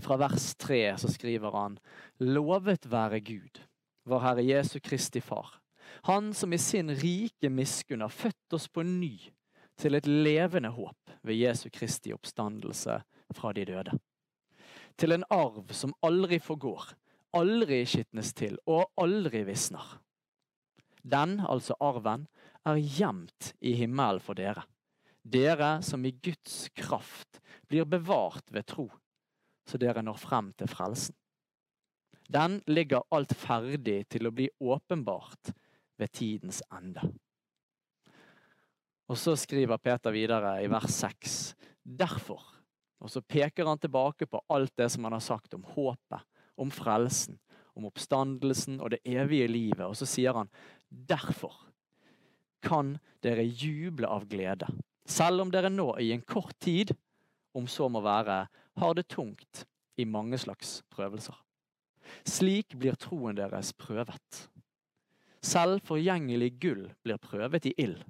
Fra 0.00 0.16
vers 0.16 0.52
3 0.54 0.78
så 1.02 1.10
skriver 1.10 1.56
han 1.56 1.76
Lovet 2.22 2.86
være 2.88 3.20
Gud, 3.26 3.60
vår 4.08 4.22
Herre 4.24 4.44
Jesu 4.46 4.78
Kristi 4.80 5.20
Far. 5.20 5.58
Han 6.06 6.30
som 6.34 6.52
i 6.54 6.58
sin 6.62 6.92
rike 6.96 7.50
miskunn 7.50 8.04
har 8.06 8.14
født 8.14 8.56
oss 8.56 8.68
på 8.70 8.84
ny 8.86 9.16
til 9.80 9.98
et 9.98 10.06
levende 10.06 10.70
håp 10.72 11.12
ved 11.26 11.40
Jesu 11.40 11.68
Kristi 11.74 12.14
oppstandelse 12.14 13.00
fra 13.36 13.52
de 13.56 13.66
døde. 13.68 13.96
Til 14.96 15.12
en 15.16 15.26
arv 15.32 15.72
som 15.76 15.92
aldri 16.06 16.38
forgår, 16.40 16.92
aldri 17.36 17.82
skitnes 17.88 18.32
til 18.36 18.56
og 18.70 18.86
aldri 19.00 19.42
visner. 19.48 19.98
Den, 21.02 21.40
altså 21.40 21.76
arven, 21.80 22.28
er 22.68 22.80
gjemt 22.80 23.54
i 23.60 23.74
himmelen 23.78 24.22
for 24.22 24.38
dere. 24.38 24.64
Dere 25.22 25.78
som 25.84 26.04
i 26.04 26.12
Guds 26.12 26.68
kraft 26.76 27.40
blir 27.68 27.84
bevart 27.84 28.52
ved 28.52 28.66
tro, 28.68 28.88
så 29.68 29.78
dere 29.80 30.02
når 30.04 30.20
frem 30.20 30.52
til 30.58 30.70
frelsen. 30.70 31.16
Den 32.30 32.60
ligger 32.70 33.04
alt 33.10 33.34
ferdig 33.34 34.04
til 34.08 34.28
å 34.28 34.34
bli 34.34 34.46
åpenbart 34.62 35.52
ved 35.98 36.12
tidens 36.14 36.62
ende. 36.72 37.02
Og 39.10 39.18
så 39.18 39.34
skriver 39.34 39.80
Peter 39.82 40.14
videre 40.14 40.60
i 40.62 40.68
vers 40.70 40.94
6. 41.02 41.38
Derfor. 41.82 42.44
Og 43.02 43.10
så 43.10 43.22
peker 43.24 43.66
han 43.66 43.80
tilbake 43.82 44.28
på 44.30 44.42
alt 44.52 44.72
det 44.78 44.86
som 44.94 45.08
han 45.08 45.16
har 45.16 45.24
sagt 45.24 45.56
om 45.56 45.64
håpet, 45.66 46.22
om 46.54 46.70
frelsen, 46.70 47.40
om 47.74 47.88
oppstandelsen 47.88 48.78
og 48.78 48.92
det 48.94 49.00
evige 49.08 49.48
livet. 49.50 49.82
Og 49.88 49.96
så 49.98 50.06
sier 50.06 50.36
han 50.36 50.52
derfor 50.86 51.69
kan 52.62 52.96
dere 53.24 53.44
juble 53.44 54.08
av 54.08 54.26
glede, 54.30 54.68
selv 55.04 55.44
om 55.44 55.50
dere 55.52 55.70
nå 55.72 55.92
i 56.00 56.12
en 56.14 56.22
kort 56.22 56.56
tid, 56.62 56.94
om 57.56 57.66
så 57.66 57.88
må 57.90 58.02
være, 58.04 58.44
har 58.80 58.94
det 58.94 59.08
tungt 59.10 59.64
i 59.98 60.06
mange 60.06 60.38
slags 60.38 60.80
prøvelser. 60.92 61.36
Slik 62.26 62.76
blir 62.78 62.96
troen 62.98 63.38
deres 63.38 63.72
prøvet. 63.76 64.46
Selv 65.42 65.80
forgjengelig 65.88 66.52
gull 66.60 66.86
blir 67.04 67.20
prøvet 67.22 67.68
i 67.70 67.74
ild. 67.80 68.02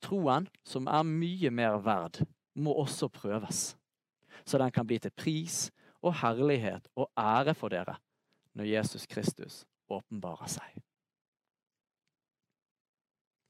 Troen, 0.00 0.46
som 0.64 0.88
er 0.88 1.04
mye 1.06 1.50
mer 1.52 1.80
verd, 1.84 2.22
må 2.54 2.72
også 2.82 3.08
prøves, 3.12 3.74
så 4.44 4.58
den 4.58 4.72
kan 4.74 4.86
bli 4.86 4.98
til 4.98 5.12
pris 5.14 5.68
og 6.02 6.16
herlighet 6.22 6.88
og 6.96 7.10
ære 7.18 7.54
for 7.54 7.72
dere 7.72 7.98
når 8.56 8.66
Jesus 8.72 9.06
Kristus 9.06 9.64
åpenbarer 9.90 10.48
seg. 10.50 10.80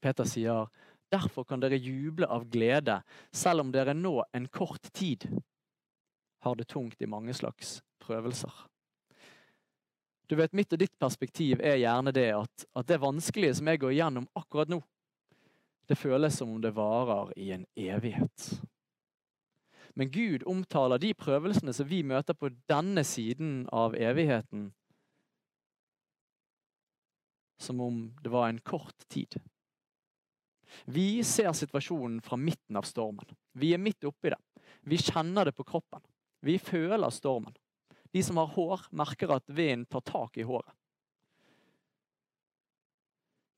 Peter 0.01 0.27
sier, 0.27 0.67
derfor 1.11 1.45
kan 1.47 1.61
dere 1.61 1.79
juble 1.79 2.27
av 2.27 2.47
glede, 2.49 3.01
selv 3.31 3.65
om 3.65 3.71
dere 3.73 3.93
nå 3.97 4.17
en 4.33 4.47
kort 4.49 4.91
tid 4.93 5.27
har 6.41 6.57
det 6.57 6.67
tungt 6.71 7.01
i 7.01 7.09
mange 7.09 7.33
slags 7.37 7.81
prøvelser. 8.01 8.53
Du 10.31 10.37
vet, 10.39 10.53
Mitt 10.55 10.73
og 10.73 10.79
ditt 10.79 10.95
perspektiv 10.99 11.59
er 11.59 11.81
gjerne 11.81 12.13
det 12.15 12.29
at, 12.33 12.65
at 12.73 12.87
det 12.87 13.01
vanskelige 13.03 13.57
som 13.59 13.67
jeg 13.67 13.81
går 13.83 13.93
igjennom 13.93 14.29
akkurat 14.39 14.71
nå, 14.71 14.79
det 15.91 15.99
føles 15.99 16.37
som 16.39 16.53
om 16.53 16.61
det 16.63 16.71
varer 16.71 17.33
i 17.35 17.49
en 17.51 17.65
evighet. 17.75 18.45
Men 19.93 20.11
Gud 20.11 20.45
omtaler 20.47 21.01
de 21.03 21.11
prøvelsene 21.19 21.73
som 21.75 21.89
vi 21.89 21.99
møter 22.07 22.37
på 22.37 22.47
denne 22.71 23.03
siden 23.03 23.65
av 23.75 23.97
evigheten, 23.99 24.69
som 27.59 27.81
om 27.83 27.97
det 28.23 28.31
var 28.31 28.47
en 28.49 28.61
kort 28.63 29.03
tid. 29.11 29.35
Vi 30.85 31.23
ser 31.23 31.51
situasjonen 31.57 32.21
fra 32.21 32.37
midten 32.39 32.79
av 32.79 32.87
stormen. 32.87 33.27
Vi 33.53 33.73
er 33.75 33.81
midt 33.81 34.05
oppi 34.07 34.31
det. 34.33 34.39
Vi 34.87 34.97
kjenner 34.97 35.45
det 35.45 35.55
på 35.57 35.65
kroppen. 35.67 36.01
Vi 36.41 36.57
føler 36.59 37.09
stormen. 37.13 37.53
De 38.11 38.23
som 38.23 38.37
har 38.41 38.51
hår, 38.55 38.87
merker 38.91 39.31
at 39.35 39.47
vinden 39.47 39.85
tar 39.85 40.03
tak 40.07 40.37
i 40.37 40.45
håret. 40.47 40.73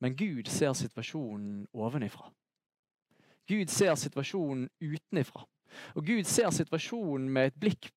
Men 0.04 0.18
Gud 0.20 0.50
ser 0.52 0.74
situasjonen 0.76 1.64
ovenifra. 1.72 2.28
Gud 3.48 3.70
ser 3.72 3.96
situasjonen 3.96 4.68
utenifra. 4.84 5.46
Og 5.96 6.06
Gud 6.06 6.28
ser 6.28 6.52
situasjonen 6.52 7.30
med 7.32 7.52
et 7.52 7.60
blikk 7.60 7.90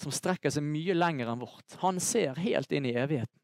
som 0.00 0.12
strekker 0.12 0.52
seg 0.52 0.66
mye 0.66 0.94
lenger 0.96 1.30
enn 1.32 1.40
vårt. 1.40 1.78
Han 1.82 2.00
ser 2.02 2.36
helt 2.42 2.72
inn 2.72 2.88
i 2.88 2.94
evigheten. 2.98 3.40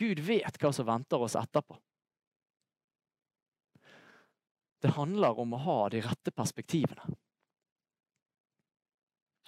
Gud 0.00 0.20
vet 0.24 0.58
hva 0.60 0.72
som 0.74 0.88
venter 0.88 1.22
oss 1.22 1.36
etterpå. 1.38 1.76
Det 4.84 4.92
handler 4.92 5.38
om 5.40 5.54
å 5.56 5.62
ha 5.64 5.76
de 5.88 6.02
rette 6.04 6.32
perspektivene. 6.36 7.06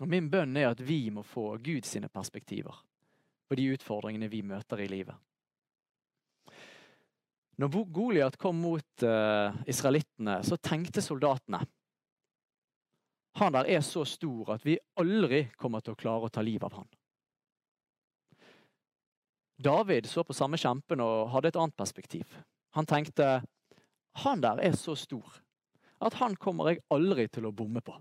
Og 0.00 0.08
Min 0.08 0.30
bønn 0.32 0.56
er 0.56 0.70
at 0.70 0.80
vi 0.80 1.10
må 1.12 1.24
få 1.24 1.58
Guds 1.60 1.92
perspektiver 2.12 2.78
på 3.48 3.58
de 3.58 3.66
utfordringene 3.74 4.30
vi 4.32 4.40
møter 4.42 4.80
i 4.80 4.88
livet. 4.88 5.16
Når 7.60 7.84
Goliat 7.92 8.36
kom 8.40 8.58
mot 8.60 9.04
uh, 9.04 9.52
israelittene, 9.68 10.42
så 10.44 10.56
tenkte 10.56 11.04
soldatene 11.04 11.62
han 13.36 13.52
der 13.52 13.68
er 13.68 13.82
så 13.84 14.06
stor 14.08 14.54
at 14.54 14.62
vi 14.64 14.78
aldri 14.96 15.42
kommer 15.60 15.82
til 15.84 15.92
å 15.92 16.00
klare 16.00 16.28
å 16.28 16.32
ta 16.32 16.40
livet 16.40 16.64
av 16.70 16.78
han. 16.78 16.88
David 19.60 20.08
så 20.08 20.24
på 20.24 20.36
samme 20.36 20.56
kjempen 20.60 21.02
og 21.04 21.28
hadde 21.34 21.52
et 21.52 21.58
annet 21.60 21.76
perspektiv. 21.76 22.32
Han 22.76 22.88
tenkte 22.88 23.42
han 24.24 24.40
der 24.44 24.62
er 24.64 24.76
så 24.76 24.94
stor 24.98 25.40
at 26.06 26.18
han 26.20 26.36
kommer 26.36 26.70
jeg 26.70 26.84
aldri 26.92 27.26
til 27.32 27.48
å 27.48 27.54
bomme 27.56 27.80
på. 27.84 27.94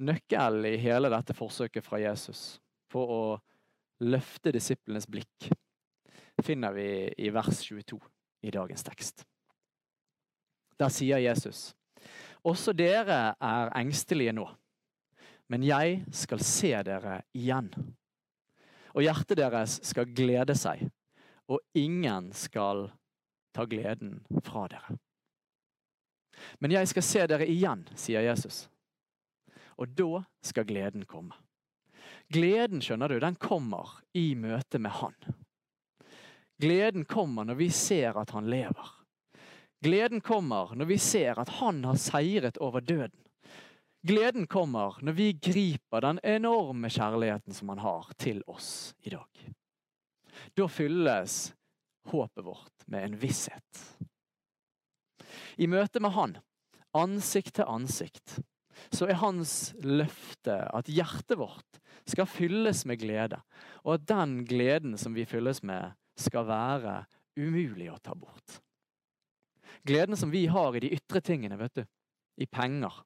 Nøkkelen 0.00 0.64
i 0.70 0.78
hele 0.80 1.10
dette 1.12 1.36
forsøket 1.36 1.84
fra 1.84 2.00
Jesus 2.00 2.54
på 2.90 3.02
å 3.04 3.24
løfte 4.00 4.52
disiplenes 4.56 5.04
blikk 5.10 5.50
finner 6.40 6.72
vi 6.72 6.88
i 7.20 7.28
vers 7.28 7.60
22 7.66 7.98
i 8.48 8.52
dagens 8.54 8.84
tekst. 8.86 9.26
Der 10.80 10.88
sier 10.88 11.20
Jesus, 11.20 11.74
også 12.40 12.72
dere 12.72 13.34
er 13.36 13.72
engstelige 13.76 14.32
nå, 14.32 14.46
men 15.52 15.66
jeg 15.68 16.00
skal 16.16 16.40
se 16.40 16.72
dere 16.86 17.18
igjen 17.36 17.68
og 18.94 19.04
hjertet 19.04 19.38
deres 19.40 19.78
skal 19.86 20.10
glede 20.16 20.56
seg, 20.58 20.86
og 21.50 21.60
ingen 21.78 22.30
skal 22.36 22.88
ta 23.54 23.66
gleden 23.66 24.20
fra 24.44 24.66
dere. 24.70 24.96
Men 26.58 26.74
jeg 26.74 26.88
skal 26.88 27.04
se 27.04 27.26
dere 27.30 27.48
igjen, 27.50 27.84
sier 27.98 28.24
Jesus. 28.24 28.64
Og 29.80 29.90
da 29.96 30.22
skal 30.44 30.68
gleden 30.68 31.06
komme. 31.08 31.36
Gleden 32.30 32.82
skjønner 32.84 33.10
du, 33.10 33.18
den 33.20 33.36
kommer 33.40 33.98
i 34.16 34.32
møte 34.38 34.78
med 34.78 34.94
Han. 35.00 35.16
Gleden 36.60 37.06
kommer 37.08 37.48
når 37.48 37.58
vi 37.58 37.70
ser 37.74 38.18
at 38.20 38.30
Han 38.36 38.50
lever. 38.52 38.96
Gleden 39.82 40.20
kommer 40.20 40.74
når 40.76 40.90
vi 40.92 40.98
ser 41.00 41.40
at 41.40 41.56
Han 41.60 41.84
har 41.88 41.98
seiret 41.98 42.60
over 42.60 42.80
døden. 42.80 43.16
Gleden 44.02 44.46
kommer 44.46 44.96
når 45.04 45.12
vi 45.12 45.32
griper 45.36 46.00
den 46.00 46.20
enorme 46.24 46.88
kjærligheten 46.88 47.52
som 47.52 47.68
han 47.74 47.82
har 47.84 48.06
til 48.20 48.40
oss 48.48 48.94
i 49.04 49.12
dag. 49.12 49.42
Da 50.56 50.68
fylles 50.72 51.50
håpet 52.08 52.46
vårt 52.46 52.86
med 52.88 53.04
en 53.04 53.18
visshet. 53.20 53.82
I 55.60 55.68
møte 55.68 56.00
med 56.00 56.14
Han, 56.16 56.38
ansikt 56.96 57.58
til 57.58 57.68
ansikt, 57.68 58.38
så 58.88 59.10
er 59.10 59.20
hans 59.20 59.74
løfte 59.84 60.56
at 60.72 60.88
hjertet 60.88 61.36
vårt 61.36 61.80
skal 62.08 62.28
fylles 62.30 62.86
med 62.88 63.02
glede, 63.02 63.36
og 63.84 63.98
at 63.98 64.08
den 64.08 64.40
gleden 64.48 64.96
som 64.98 65.12
vi 65.14 65.28
fylles 65.28 65.60
med, 65.62 65.92
skal 66.16 66.48
være 66.48 66.96
umulig 67.36 67.90
å 67.92 68.00
ta 68.02 68.16
bort. 68.16 68.58
Gleden 69.86 70.16
som 70.16 70.32
vi 70.32 70.46
har 70.50 70.74
i 70.76 70.82
de 70.82 70.90
ytre 70.96 71.20
tingene, 71.24 71.56
vet 71.60 71.80
du, 71.80 71.84
i 72.40 72.48
penger, 72.48 73.04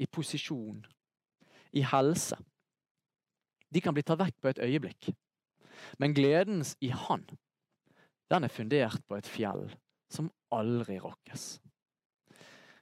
i 0.00 0.06
posisjon, 0.06 0.80
i 1.76 1.82
helse. 1.84 2.38
De 3.70 3.80
kan 3.84 3.94
bli 3.94 4.02
tatt 4.02 4.20
vekk 4.22 4.38
på 4.40 4.50
et 4.50 4.62
øyeblikk. 4.64 5.10
Men 5.98 6.14
gledens 6.16 6.74
i 6.80 6.88
Han, 6.88 7.24
den 8.30 8.44
er 8.44 8.52
fundert 8.52 9.00
på 9.08 9.16
et 9.16 9.28
fjell 9.28 9.68
som 10.10 10.30
aldri 10.52 10.98
rokkes. 11.00 11.60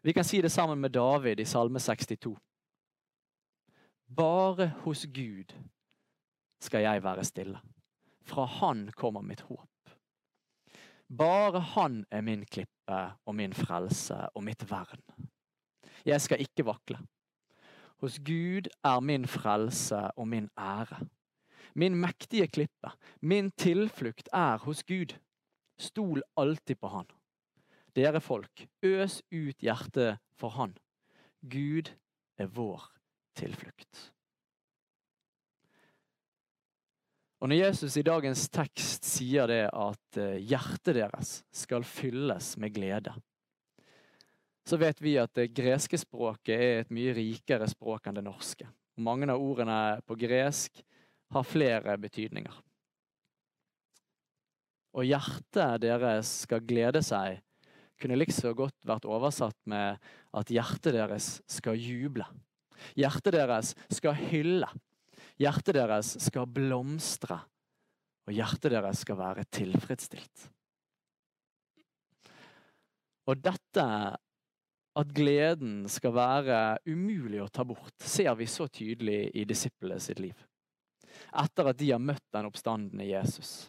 Vi 0.03 0.13
kan 0.13 0.25
si 0.25 0.41
det 0.43 0.53
sammen 0.53 0.81
med 0.81 0.95
David 0.95 1.41
i 1.41 1.45
Salme 1.45 1.81
62. 1.81 2.37
Bare 4.17 4.71
hos 4.85 5.07
Gud 5.07 5.53
skal 6.61 6.87
jeg 6.87 7.03
være 7.05 7.25
stille. 7.25 7.61
Fra 8.23 8.45
Han 8.45 8.89
kommer 8.97 9.21
mitt 9.21 9.41
håp. 9.41 9.91
Bare 11.19 11.61
Han 11.61 12.05
er 12.11 12.21
min 12.21 12.45
klippe 12.45 13.01
og 13.25 13.35
min 13.35 13.53
frelse 13.53 14.29
og 14.35 14.45
mitt 14.45 14.71
vern. 14.71 15.03
Jeg 16.09 16.25
skal 16.25 16.41
ikke 16.41 16.65
vakle. 16.65 16.99
Hos 18.01 18.17
Gud 18.25 18.71
er 18.87 19.01
min 19.05 19.27
frelse 19.29 20.01
og 20.17 20.29
min 20.29 20.49
ære. 20.57 21.05
Min 21.75 21.95
mektige 21.95 22.47
klippe, 22.49 22.91
min 23.21 23.51
tilflukt 23.51 24.29
er 24.33 24.59
hos 24.65 24.83
Gud. 24.89 25.13
Stol 25.79 26.23
alltid 26.37 26.81
på 26.81 26.89
Han. 26.89 27.09
Dere 27.95 28.21
folk, 28.21 28.67
øs 28.83 29.21
ut 29.31 29.59
hjertet 29.61 30.19
for 30.39 30.55
Han. 30.57 30.77
Gud 31.43 31.93
er 32.39 32.47
vår 32.47 32.89
tilflukt. 33.37 34.13
Og 37.41 37.49
Når 37.49 37.57
Jesus 37.57 37.97
i 37.97 38.03
dagens 38.03 38.49
tekst 38.51 39.07
sier 39.07 39.47
det 39.47 39.69
at 39.71 40.19
eh, 40.19 40.41
hjertet 40.43 40.97
deres 40.97 41.43
skal 41.55 41.85
fylles 41.87 42.57
med 42.59 42.75
glede, 42.75 43.13
så 44.69 44.77
vet 44.77 45.01
vi 45.01 45.15
at 45.17 45.33
det 45.39 45.49
greske 45.57 45.97
språket 45.97 46.55
er 46.55 46.83
et 46.83 46.91
mye 46.93 47.15
rikere 47.17 47.69
språk 47.71 48.09
enn 48.09 48.19
det 48.19 48.25
norske. 48.27 48.67
Mange 49.01 49.29
av 49.33 49.41
ordene 49.41 49.99
på 50.05 50.17
gresk 50.19 50.83
har 51.33 51.47
flere 51.47 51.95
betydninger. 52.01 52.57
Og 54.99 55.07
hjertet 55.07 55.81
deres 55.85 56.33
skal 56.45 56.65
glede 56.67 57.01
seg, 57.07 57.39
kunne 57.99 58.19
likså 58.19 58.53
godt 58.57 58.77
vært 58.87 59.09
oversatt 59.09 59.57
med 59.71 59.97
at 60.37 60.53
hjertet 60.53 60.95
deres 60.97 61.31
skal 61.51 61.79
juble. 61.79 62.27
Hjertet 62.99 63.35
deres 63.35 63.73
skal 63.95 64.19
hylle. 64.29 64.69
Hjertet 65.41 65.79
deres 65.79 66.13
skal 66.23 66.47
blomstre. 66.51 67.41
Og 68.29 68.37
hjertet 68.37 68.75
deres 68.75 69.03
skal 69.03 69.19
være 69.19 69.49
tilfredsstilt. 69.55 70.49
Og 73.29 73.41
dette, 73.45 73.85
at 74.99 75.11
gleden 75.15 75.85
skal 75.91 76.15
være 76.17 76.61
umulig 76.89 77.41
å 77.45 77.51
ta 77.53 77.65
bort, 77.67 77.95
ser 78.03 78.33
vi 78.39 78.49
så 78.51 78.67
tydelig 78.67 79.29
i 79.39 79.45
disiplene 79.47 80.01
sitt 80.03 80.19
liv. 80.23 80.35
Etter 81.39 81.71
at 81.71 81.79
de 81.79 81.93
har 81.93 82.03
møtt 82.03 82.25
den 82.35 82.49
oppstandende 82.49 83.07
Jesus. 83.07 83.69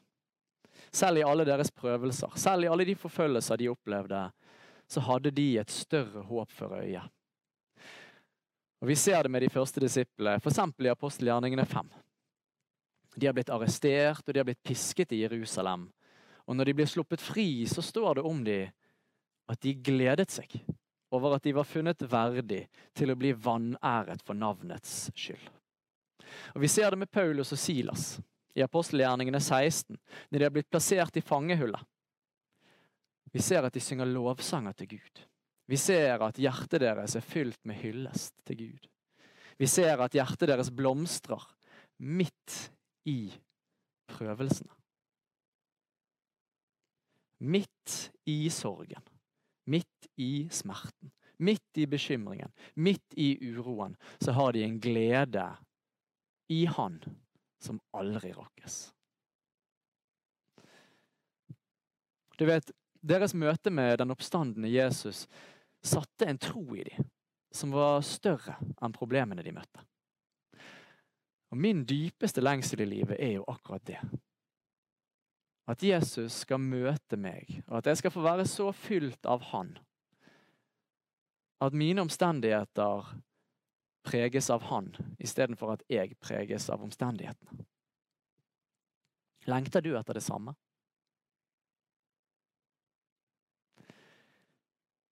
Selv 0.89 1.21
i 1.21 1.25
alle 1.25 1.45
deres 1.45 1.69
prøvelser, 1.75 2.33
selv 2.39 2.65
i 2.65 2.71
alle 2.71 2.87
de 2.87 2.97
forfølgelser 2.97 3.61
de 3.61 3.69
opplevde, 3.69 4.23
så 4.89 5.03
hadde 5.05 5.33
de 5.37 5.47
et 5.61 5.69
større 5.69 6.23
håp 6.25 6.49
for 6.55 6.79
øyet. 6.79 7.05
Og 8.79 8.87
Vi 8.87 8.95
ser 8.95 9.23
det 9.23 9.29
med 9.29 9.43
de 9.43 9.51
første 9.51 9.81
disiplene, 9.83 10.39
f.eks. 10.39 10.59
i 10.79 10.89
apostelgjerningene 10.89 11.65
5. 11.65 11.89
De 13.19 13.27
har 13.27 13.35
blitt 13.35 13.51
arrestert 13.51 14.23
og 14.25 14.33
de 14.33 14.39
har 14.39 14.47
blitt 14.47 14.63
pisket 14.63 15.11
i 15.13 15.21
Jerusalem. 15.25 15.89
Og 16.47 16.55
når 16.55 16.71
de 16.71 16.77
blir 16.79 16.89
sluppet 16.89 17.21
fri, 17.21 17.67
så 17.67 17.83
står 17.85 18.17
det 18.17 18.25
om 18.25 18.41
dem 18.43 18.71
at 19.49 19.61
de 19.61 19.75
gledet 19.75 20.29
seg 20.31 20.55
over 21.15 21.35
at 21.35 21.43
de 21.43 21.53
var 21.57 21.67
funnet 21.67 22.01
verdig 22.11 22.63
til 22.97 23.11
å 23.11 23.17
bli 23.17 23.33
vanæret 23.33 24.21
for 24.25 24.37
navnets 24.37 25.09
skyld. 25.15 25.47
Og 26.53 26.61
Vi 26.61 26.69
ser 26.69 26.91
det 26.91 27.01
med 27.01 27.11
Paulus 27.11 27.53
og 27.55 27.59
Silas 27.59 28.19
i 28.55 28.61
apostelgjerningene 28.61 29.39
16, 29.41 29.97
når 30.29 30.39
de 30.39 30.45
har 30.45 30.53
blitt 30.53 30.69
plassert 30.69 31.17
i 31.17 31.25
fangehullet. 31.25 31.81
Vi 33.31 33.41
ser 33.41 33.65
at 33.65 33.73
de 33.73 33.81
synger 33.81 34.09
lovsanger 34.09 34.73
til 34.77 34.95
Gud. 34.97 35.25
Vi 35.69 35.77
ser 35.77 36.21
at 36.25 36.39
hjertet 36.41 36.81
deres 36.81 37.13
er 37.17 37.25
fylt 37.25 37.59
med 37.69 37.77
hyllest 37.77 38.33
til 38.47 38.57
Gud. 38.63 38.87
Vi 39.59 39.67
ser 39.69 40.01
at 40.01 40.15
hjertet 40.17 40.49
deres 40.49 40.71
blomstrer 40.73 41.43
midt 41.99 42.71
i 43.09 43.29
prøvelsene. 44.09 44.71
Midt 47.39 48.09
i 48.27 48.49
sorgen, 48.51 49.03
midt 49.69 50.09
i 50.19 50.47
smerten, 50.51 51.11
midt 51.37 51.77
i 51.79 51.85
bekymringen, 51.87 52.51
midt 52.75 53.15
i 53.15 53.31
uroen, 53.51 53.95
så 54.19 54.33
har 54.35 54.53
de 54.53 54.63
en 54.65 54.79
glede 54.81 55.45
i 56.49 56.65
Han 56.65 56.99
som 57.61 57.79
aldri 57.93 58.33
rokkes. 58.33 58.81
Du 62.39 62.45
vet, 62.47 62.71
Deres 62.99 63.31
møte 63.31 63.71
med 63.71 63.97
den 64.01 64.11
oppstandende 64.11 64.67
Jesus 64.67 65.23
satte 65.79 66.27
en 66.27 66.39
tro 66.41 66.65
i 66.75 66.83
dem 66.83 67.05
som 67.55 67.71
var 67.71 68.01
større 68.05 68.57
enn 68.83 68.93
problemene 68.93 69.43
de 69.45 69.53
møtte. 69.55 69.85
Og 71.49 71.57
Min 71.57 71.85
dypeste 71.87 72.43
lengsel 72.43 72.83
i 72.83 72.89
livet 72.89 73.15
er 73.17 73.37
jo 73.37 73.45
akkurat 73.47 73.85
det. 73.87 74.01
At 75.69 75.83
Jesus 75.85 76.41
skal 76.45 76.61
møte 76.61 77.17
meg, 77.19 77.59
og 77.67 77.79
at 77.79 77.91
jeg 77.91 77.99
skal 78.01 78.13
få 78.13 78.23
være 78.25 78.45
så 78.49 78.71
fylt 78.73 79.27
av 79.29 79.43
Han. 79.51 79.75
At 81.61 81.75
mine 81.77 82.01
omstendigheter 82.01 83.11
preges 84.07 84.49
av 84.49 84.65
Han, 84.71 84.89
istedenfor 85.21 85.75
at 85.75 85.83
jeg 85.91 86.17
preges 86.23 86.69
av 86.73 86.81
omstendighetene. 86.81 87.67
Lengter 89.49 89.85
du 89.85 89.93
etter 89.97 90.17
det 90.17 90.25
samme? 90.25 90.55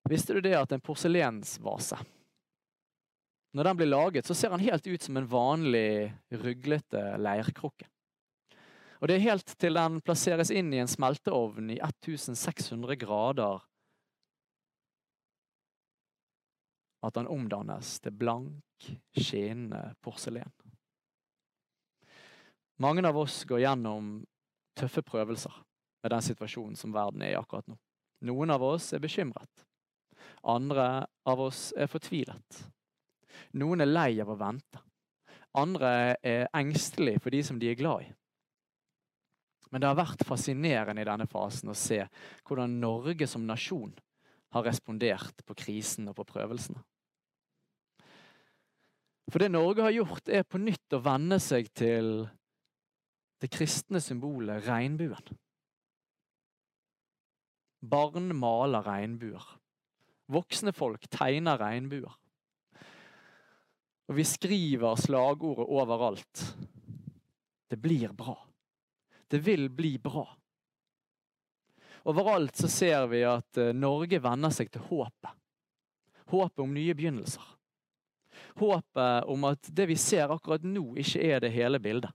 Visste 0.07 0.37
du 0.37 0.41
det 0.45 0.55
at 0.55 0.71
en 0.71 0.83
porselensvase 0.83 1.99
Når 3.57 3.65
den 3.65 3.79
blir 3.79 3.89
laget, 3.89 4.27
så 4.27 4.35
ser 4.37 4.53
den 4.53 4.63
helt 4.63 4.87
ut 4.87 5.03
som 5.03 5.17
en 5.17 5.29
vanlig 5.29 6.13
ruglete 6.31 7.03
leirkrukke. 7.19 7.89
Og 9.01 9.09
det 9.09 9.17
er 9.17 9.27
helt 9.27 9.55
til 9.61 9.77
den 9.77 10.01
plasseres 10.05 10.51
inn 10.55 10.73
i 10.73 10.81
en 10.81 10.91
smelteovn 10.91 11.73
i 11.75 11.81
1600 11.85 12.97
grader 13.01 13.65
at 17.07 17.15
den 17.15 17.29
omdannes 17.31 17.99
til 18.03 18.15
blank, 18.17 18.89
skinnende 19.17 19.95
porselen. 20.03 20.51
Mange 22.83 23.05
av 23.09 23.17
oss 23.17 23.45
går 23.49 23.63
gjennom 23.63 24.19
tøffe 24.77 25.05
prøvelser 25.07 25.55
med 26.03 26.13
den 26.13 26.25
situasjonen 26.25 26.77
som 26.77 26.93
verden 26.93 27.23
er 27.25 27.33
i 27.33 27.39
akkurat 27.39 27.69
nå. 27.71 27.79
Noen 28.29 28.53
av 28.53 28.65
oss 28.65 28.91
er 28.97 29.01
bekymret. 29.01 29.65
Andre 30.45 31.07
av 31.29 31.41
oss 31.41 31.71
er 31.77 31.89
fortvilet. 31.89 32.61
Noen 33.57 33.85
er 33.85 33.91
lei 33.91 34.11
av 34.21 34.33
å 34.33 34.39
vente. 34.41 34.83
Andre 35.57 36.17
er 36.21 36.49
engstelige 36.57 37.23
for 37.25 37.33
de 37.33 37.43
som 37.45 37.61
de 37.61 37.71
er 37.71 37.79
glad 37.79 38.05
i. 38.05 38.11
Men 39.71 39.83
det 39.83 39.89
har 39.91 39.99
vært 39.99 40.27
fascinerende 40.27 41.03
i 41.03 41.09
denne 41.09 41.27
fasen 41.31 41.73
å 41.73 41.79
se 41.79 42.03
hvordan 42.47 42.79
Norge 42.81 43.27
som 43.29 43.47
nasjon 43.49 43.95
har 44.55 44.67
respondert 44.69 45.43
på 45.47 45.57
krisen 45.59 46.07
og 46.11 46.17
på 46.21 46.27
prøvelsene. 46.29 46.81
For 49.27 49.43
det 49.43 49.51
Norge 49.51 49.83
har 49.83 49.95
gjort, 49.95 50.29
er 50.31 50.47
på 50.47 50.61
nytt 50.63 50.95
å 50.95 51.03
venne 51.03 51.41
seg 51.43 51.73
til 51.75 52.29
det 53.43 53.51
kristne 53.53 54.01
symbolet 54.01 54.65
regnbuen. 54.69 55.35
Barn 57.87 58.31
maler 58.39 58.87
regnbuer. 58.87 59.45
Voksne 60.33 60.73
folk 60.75 61.05
tegner 61.13 61.59
regnbuer. 61.61 62.15
Og 64.07 64.19
vi 64.19 64.25
skriver 64.27 64.99
slagordet 65.03 65.67
overalt. 65.67 66.43
Det 67.67 67.79
blir 67.83 68.15
bra. 68.15 68.37
Det 69.29 69.39
vil 69.39 69.69
bli 69.71 69.97
bra. 69.99 70.27
Overalt 72.07 72.57
så 72.57 72.69
ser 72.69 73.07
vi 73.11 73.25
at 73.27 73.59
eh, 73.59 73.75
Norge 73.75 74.21
venner 74.23 74.53
seg 74.55 74.71
til 74.71 74.85
håpet. 74.87 75.33
Håpet 76.31 76.63
om 76.63 76.75
nye 76.75 76.95
begynnelser. 76.95 77.43
Håpet 78.59 79.27
om 79.27 79.45
at 79.49 79.69
det 79.75 79.89
vi 79.91 79.97
ser 79.99 80.31
akkurat 80.31 80.63
nå, 80.63 80.93
ikke 81.03 81.23
er 81.23 81.43
det 81.43 81.51
hele 81.55 81.81
bildet. 81.83 82.11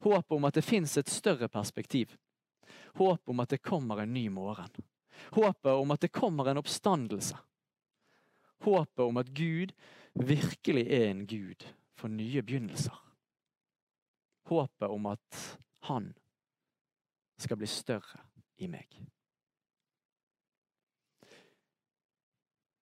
Håpet 0.00 0.36
om 0.36 0.48
at 0.48 0.56
det 0.56 0.64
fins 0.64 0.96
et 1.00 1.08
større 1.08 1.48
perspektiv. 1.48 2.12
Håpet 3.00 3.32
om 3.32 3.40
at 3.40 3.52
det 3.52 3.62
kommer 3.64 4.00
en 4.02 4.12
ny 4.12 4.28
morgen. 4.32 4.72
Håpet 5.32 5.72
om 5.72 5.90
at 5.90 6.00
det 6.00 6.12
kommer 6.12 6.48
en 6.48 6.60
oppstandelse. 6.60 7.36
Håpet 8.64 9.04
om 9.04 9.20
at 9.20 9.32
Gud 9.32 9.72
virkelig 10.14 10.86
er 10.88 11.08
en 11.10 11.26
Gud 11.26 11.64
for 11.96 12.12
nye 12.12 12.42
begynnelser. 12.42 12.96
Håpet 14.50 14.90
om 14.90 15.06
at 15.06 15.58
Han 15.86 16.10
skal 17.40 17.56
bli 17.56 17.68
større 17.70 18.20
i 18.60 18.66
meg. 18.68 18.98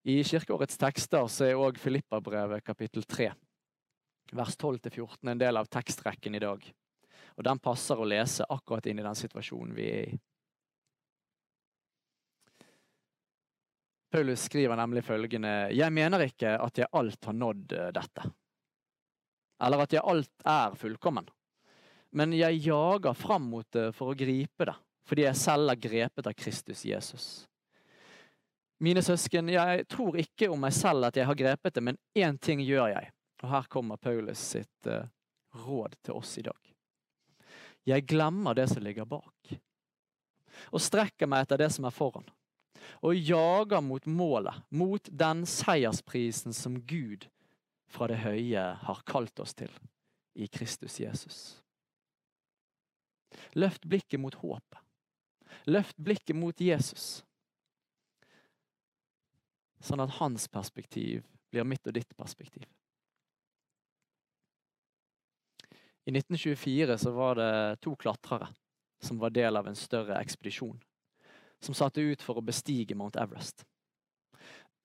I 0.08 0.22
kirkeårets 0.24 0.80
tekster 0.80 1.28
er 1.44 1.60
òg 1.60 1.76
Filippabrevet 1.78 2.64
kapittel 2.64 3.04
3, 3.04 3.28
vers 4.32 4.56
12-14 4.56 5.30
en 5.34 5.42
del 5.44 5.60
av 5.60 5.68
tekstrekken 5.68 6.34
i 6.34 6.40
dag. 6.42 6.64
Og 7.36 7.44
Den 7.44 7.60
passer 7.60 8.00
å 8.00 8.08
lese 8.08 8.48
akkurat 8.48 8.88
inn 8.88 9.02
i 9.02 9.04
den 9.04 9.18
situasjonen 9.18 9.76
vi 9.76 9.90
er 9.92 10.08
i. 10.08 10.18
Paulus 14.08 14.46
skriver 14.48 14.80
nemlig 14.80 15.04
følgende 15.04 15.68
Jeg 15.76 15.92
mener 15.92 16.24
ikke 16.24 16.54
at 16.56 16.80
jeg 16.80 16.88
alt 16.96 17.28
har 17.28 17.36
nådd 17.36 17.74
eh, 17.76 17.90
dette, 17.92 18.30
eller 19.60 19.84
at 19.84 19.92
jeg 19.92 20.08
alt 20.08 20.48
er 20.48 20.78
fullkommen. 20.80 21.28
Men 22.10 22.32
jeg 22.32 22.62
jager 22.64 23.14
fram 23.14 23.50
mot 23.52 23.66
det 23.72 23.90
for 23.96 24.12
å 24.12 24.16
gripe 24.16 24.68
det, 24.68 24.74
fordi 25.08 25.26
jeg 25.26 25.40
selv 25.40 25.72
er 25.72 25.82
grepet 25.82 26.30
av 26.30 26.36
Kristus 26.38 26.84
Jesus. 26.88 27.28
Mine 28.78 29.02
søsken, 29.02 29.50
jeg 29.50 29.84
tror 29.90 30.16
ikke 30.20 30.48
om 30.52 30.60
meg 30.62 30.74
selv 30.76 31.08
at 31.08 31.18
jeg 31.18 31.26
har 31.26 31.38
grepet 31.38 31.74
det, 31.74 31.82
men 31.82 31.98
én 32.14 32.38
ting 32.38 32.62
gjør 32.62 32.92
jeg. 32.92 33.10
Og 33.42 33.50
her 33.50 33.66
kommer 33.70 33.98
Paulus 33.98 34.40
sitt 34.54 34.90
uh, 34.90 35.06
råd 35.66 35.96
til 36.06 36.18
oss 36.18 36.36
i 36.38 36.46
dag. 36.46 36.74
Jeg 37.88 38.06
glemmer 38.06 38.54
det 38.54 38.68
som 38.70 38.82
ligger 38.84 39.08
bak, 39.08 39.54
og 40.70 40.82
strekker 40.82 41.30
meg 41.30 41.46
etter 41.46 41.60
det 41.62 41.70
som 41.74 41.86
er 41.88 41.94
foran. 41.94 42.26
Og 43.04 43.16
jager 43.16 43.82
mot 43.84 44.04
målet, 44.06 44.62
mot 44.70 45.10
den 45.10 45.44
seiersprisen 45.48 46.54
som 46.56 46.78
Gud 46.86 47.26
fra 47.88 48.08
det 48.10 48.20
høye 48.22 48.64
har 48.82 49.06
kalt 49.08 49.40
oss 49.42 49.54
til 49.58 49.72
i 50.38 50.46
Kristus 50.46 51.00
Jesus. 51.00 51.38
Løft 53.58 53.84
blikket 53.88 54.20
mot 54.20 54.34
håpet. 54.34 54.80
Løft 55.68 55.96
blikket 55.96 56.36
mot 56.36 56.60
Jesus. 56.60 57.22
Sånn 59.80 60.02
at 60.02 60.16
hans 60.18 60.48
perspektiv 60.50 61.24
blir 61.52 61.66
mitt 61.68 61.86
og 61.86 61.94
ditt 61.96 62.16
perspektiv. 62.16 62.66
I 66.08 66.12
1924 66.12 66.96
så 66.98 67.12
var 67.12 67.36
det 67.36 67.80
to 67.84 67.92
klatrere 68.00 68.48
som 69.00 69.18
var 69.20 69.30
del 69.30 69.56
av 69.56 69.68
en 69.68 69.76
større 69.76 70.16
ekspedisjon. 70.18 70.78
Som 71.60 71.74
satte 71.74 72.00
ut 72.00 72.22
for 72.22 72.38
å 72.38 72.44
bestige 72.44 72.96
Mount 72.96 73.18
Everest. 73.20 73.64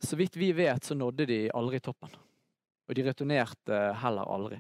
Så 0.04 0.18
vidt 0.20 0.36
vi 0.36 0.52
vet, 0.52 0.84
så 0.84 0.96
nådde 0.96 1.26
de 1.26 1.40
aldri 1.56 1.80
toppen. 1.80 2.12
Og 2.90 2.96
de 2.98 3.06
returnerte 3.08 3.80
heller 4.02 4.28
aldri. 4.36 4.60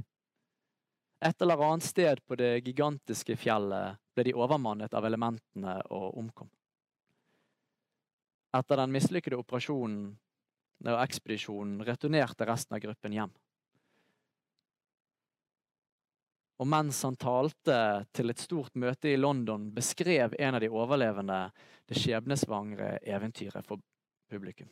Et 1.23 1.41
eller 1.41 1.61
annet 1.63 1.83
sted 1.83 2.25
på 2.25 2.35
det 2.35 2.65
gigantiske 2.65 3.37
fjellet 3.39 3.95
ble 4.11 4.25
de 4.27 4.33
overmannet 4.35 4.91
av 4.93 5.05
elementene 5.07 5.77
og 5.95 6.17
omkom. 6.19 6.49
Etter 8.53 8.81
den 8.81 8.91
mislykkede 8.91 9.39
operasjonen 9.39 10.09
og 10.83 10.99
ekspedisjonen 10.99 11.79
returnerte 11.87 12.47
resten 12.49 12.75
av 12.75 12.83
gruppen 12.83 13.15
hjem. 13.15 13.31
Og 16.59 16.67
mens 16.69 16.99
han 17.07 17.15
talte 17.15 17.77
til 18.11 18.33
et 18.33 18.43
stort 18.43 18.75
møte 18.75 19.13
i 19.13 19.17
London, 19.17 19.69
beskrev 19.71 20.35
en 20.37 20.57
av 20.59 20.61
de 20.61 20.69
overlevende 20.69 21.39
det 21.87 22.01
skjebnesvangre 22.03 22.97
eventyret 23.15 23.63
for 23.67 23.79
publikum. 24.29 24.67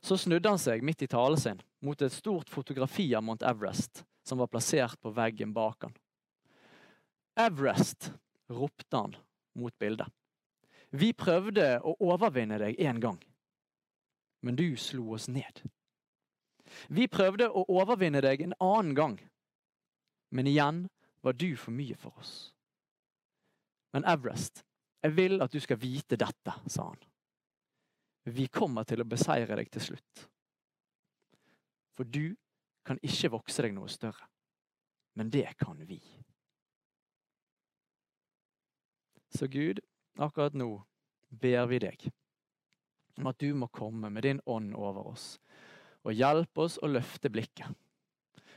Så 0.00 0.16
snudde 0.16 0.54
han 0.54 0.62
seg 0.62 0.86
midt 0.86 1.02
i 1.02 1.10
talen 1.10 1.38
sin 1.38 1.58
mot 1.84 1.98
et 2.02 2.14
stort 2.14 2.48
fotografi 2.48 3.10
av 3.18 3.26
Mount 3.26 3.42
Everest 3.42 4.04
som 4.28 4.38
var 4.42 4.50
plassert 4.52 5.00
på 5.00 5.12
veggen 5.16 5.54
bak 5.56 5.88
han. 5.88 5.96
Everest, 7.38 8.12
ropte 8.48 8.96
han 8.96 9.16
mot 9.58 9.78
bildet. 9.78 10.08
Vi 10.90 11.12
prøvde 11.12 11.78
å 11.84 11.94
overvinne 12.00 12.58
deg 12.60 12.78
en 12.80 13.00
gang, 13.00 13.18
men 14.40 14.56
du 14.56 14.76
slo 14.80 15.14
oss 15.16 15.28
ned. 15.28 15.64
Vi 16.88 17.08
prøvde 17.08 17.48
å 17.48 17.64
overvinne 17.72 18.22
deg 18.24 18.44
en 18.44 18.56
annen 18.60 18.94
gang, 18.96 19.18
men 20.32 20.48
igjen 20.48 20.86
var 21.24 21.36
du 21.36 21.50
for 21.56 21.76
mye 21.76 21.96
for 22.00 22.16
oss. 22.20 22.32
Men 23.92 24.04
Everest, 24.08 24.64
jeg 25.04 25.16
vil 25.16 25.40
at 25.44 25.52
du 25.52 25.60
skal 25.60 25.80
vite 25.80 26.18
dette, 26.20 26.54
sa 26.68 26.90
han. 26.90 27.00
Vi 28.28 28.48
kommer 28.52 28.84
til 28.84 29.00
å 29.00 29.08
beseire 29.08 29.56
deg 29.56 29.70
til 29.72 29.84
slutt. 29.92 30.24
For 31.96 32.04
du 32.04 32.36
kan 32.88 33.00
ikke 33.04 33.32
vokse 33.36 33.64
deg 33.64 33.74
noe 33.76 33.90
større. 33.92 34.28
Men 35.18 35.30
det 35.34 35.50
kan 35.60 35.80
vi. 35.84 35.98
Så 39.34 39.46
Gud, 39.52 39.82
akkurat 40.16 40.56
nå 40.56 40.70
ber 41.28 41.66
vi 41.68 41.82
deg 41.84 42.08
om 43.18 43.26
at 43.28 43.40
du 43.42 43.50
må 43.58 43.66
komme 43.74 44.08
med 44.14 44.24
din 44.24 44.40
ånd 44.46 44.76
over 44.78 45.10
oss 45.10 45.32
og 46.06 46.14
hjelpe 46.14 46.64
oss 46.64 46.78
å 46.80 46.88
løfte 46.88 47.28
blikket. 47.34 47.66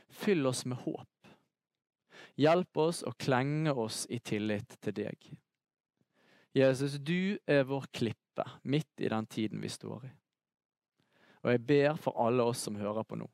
Fyll 0.08 0.46
oss 0.46 0.62
med 0.64 0.78
håp. 0.84 1.08
Hjelp 2.38 2.78
oss 2.80 3.02
å 3.04 3.12
klenge 3.18 3.74
oss 3.76 4.04
i 4.08 4.20
tillit 4.22 4.78
til 4.80 4.94
deg. 4.96 5.26
Jesus, 6.56 6.96
du 7.00 7.36
er 7.44 7.66
vår 7.68 7.90
klippe 7.92 8.46
midt 8.62 9.02
i 9.02 9.10
den 9.12 9.26
tiden 9.26 9.60
vi 9.60 9.68
står 9.72 10.06
i. 10.08 10.12
Og 11.42 11.52
jeg 11.52 11.64
ber 11.66 11.98
for 12.00 12.16
alle 12.22 12.46
oss 12.46 12.62
som 12.68 12.78
hører 12.78 13.04
på 13.04 13.18
nå, 13.18 13.26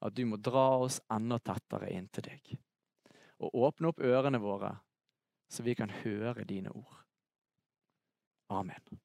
at 0.00 0.14
du 0.16 0.24
må 0.28 0.36
dra 0.36 0.68
oss 0.82 1.00
enda 1.12 1.38
tettere 1.38 1.90
inn 1.94 2.08
til 2.12 2.28
deg. 2.28 2.52
Og 3.40 3.56
åpne 3.68 3.92
opp 3.92 4.02
ørene 4.04 4.40
våre, 4.40 4.72
så 5.48 5.64
vi 5.66 5.76
kan 5.78 5.92
høre 6.02 6.44
dine 6.48 6.72
ord. 6.74 7.02
Amen. 8.52 9.00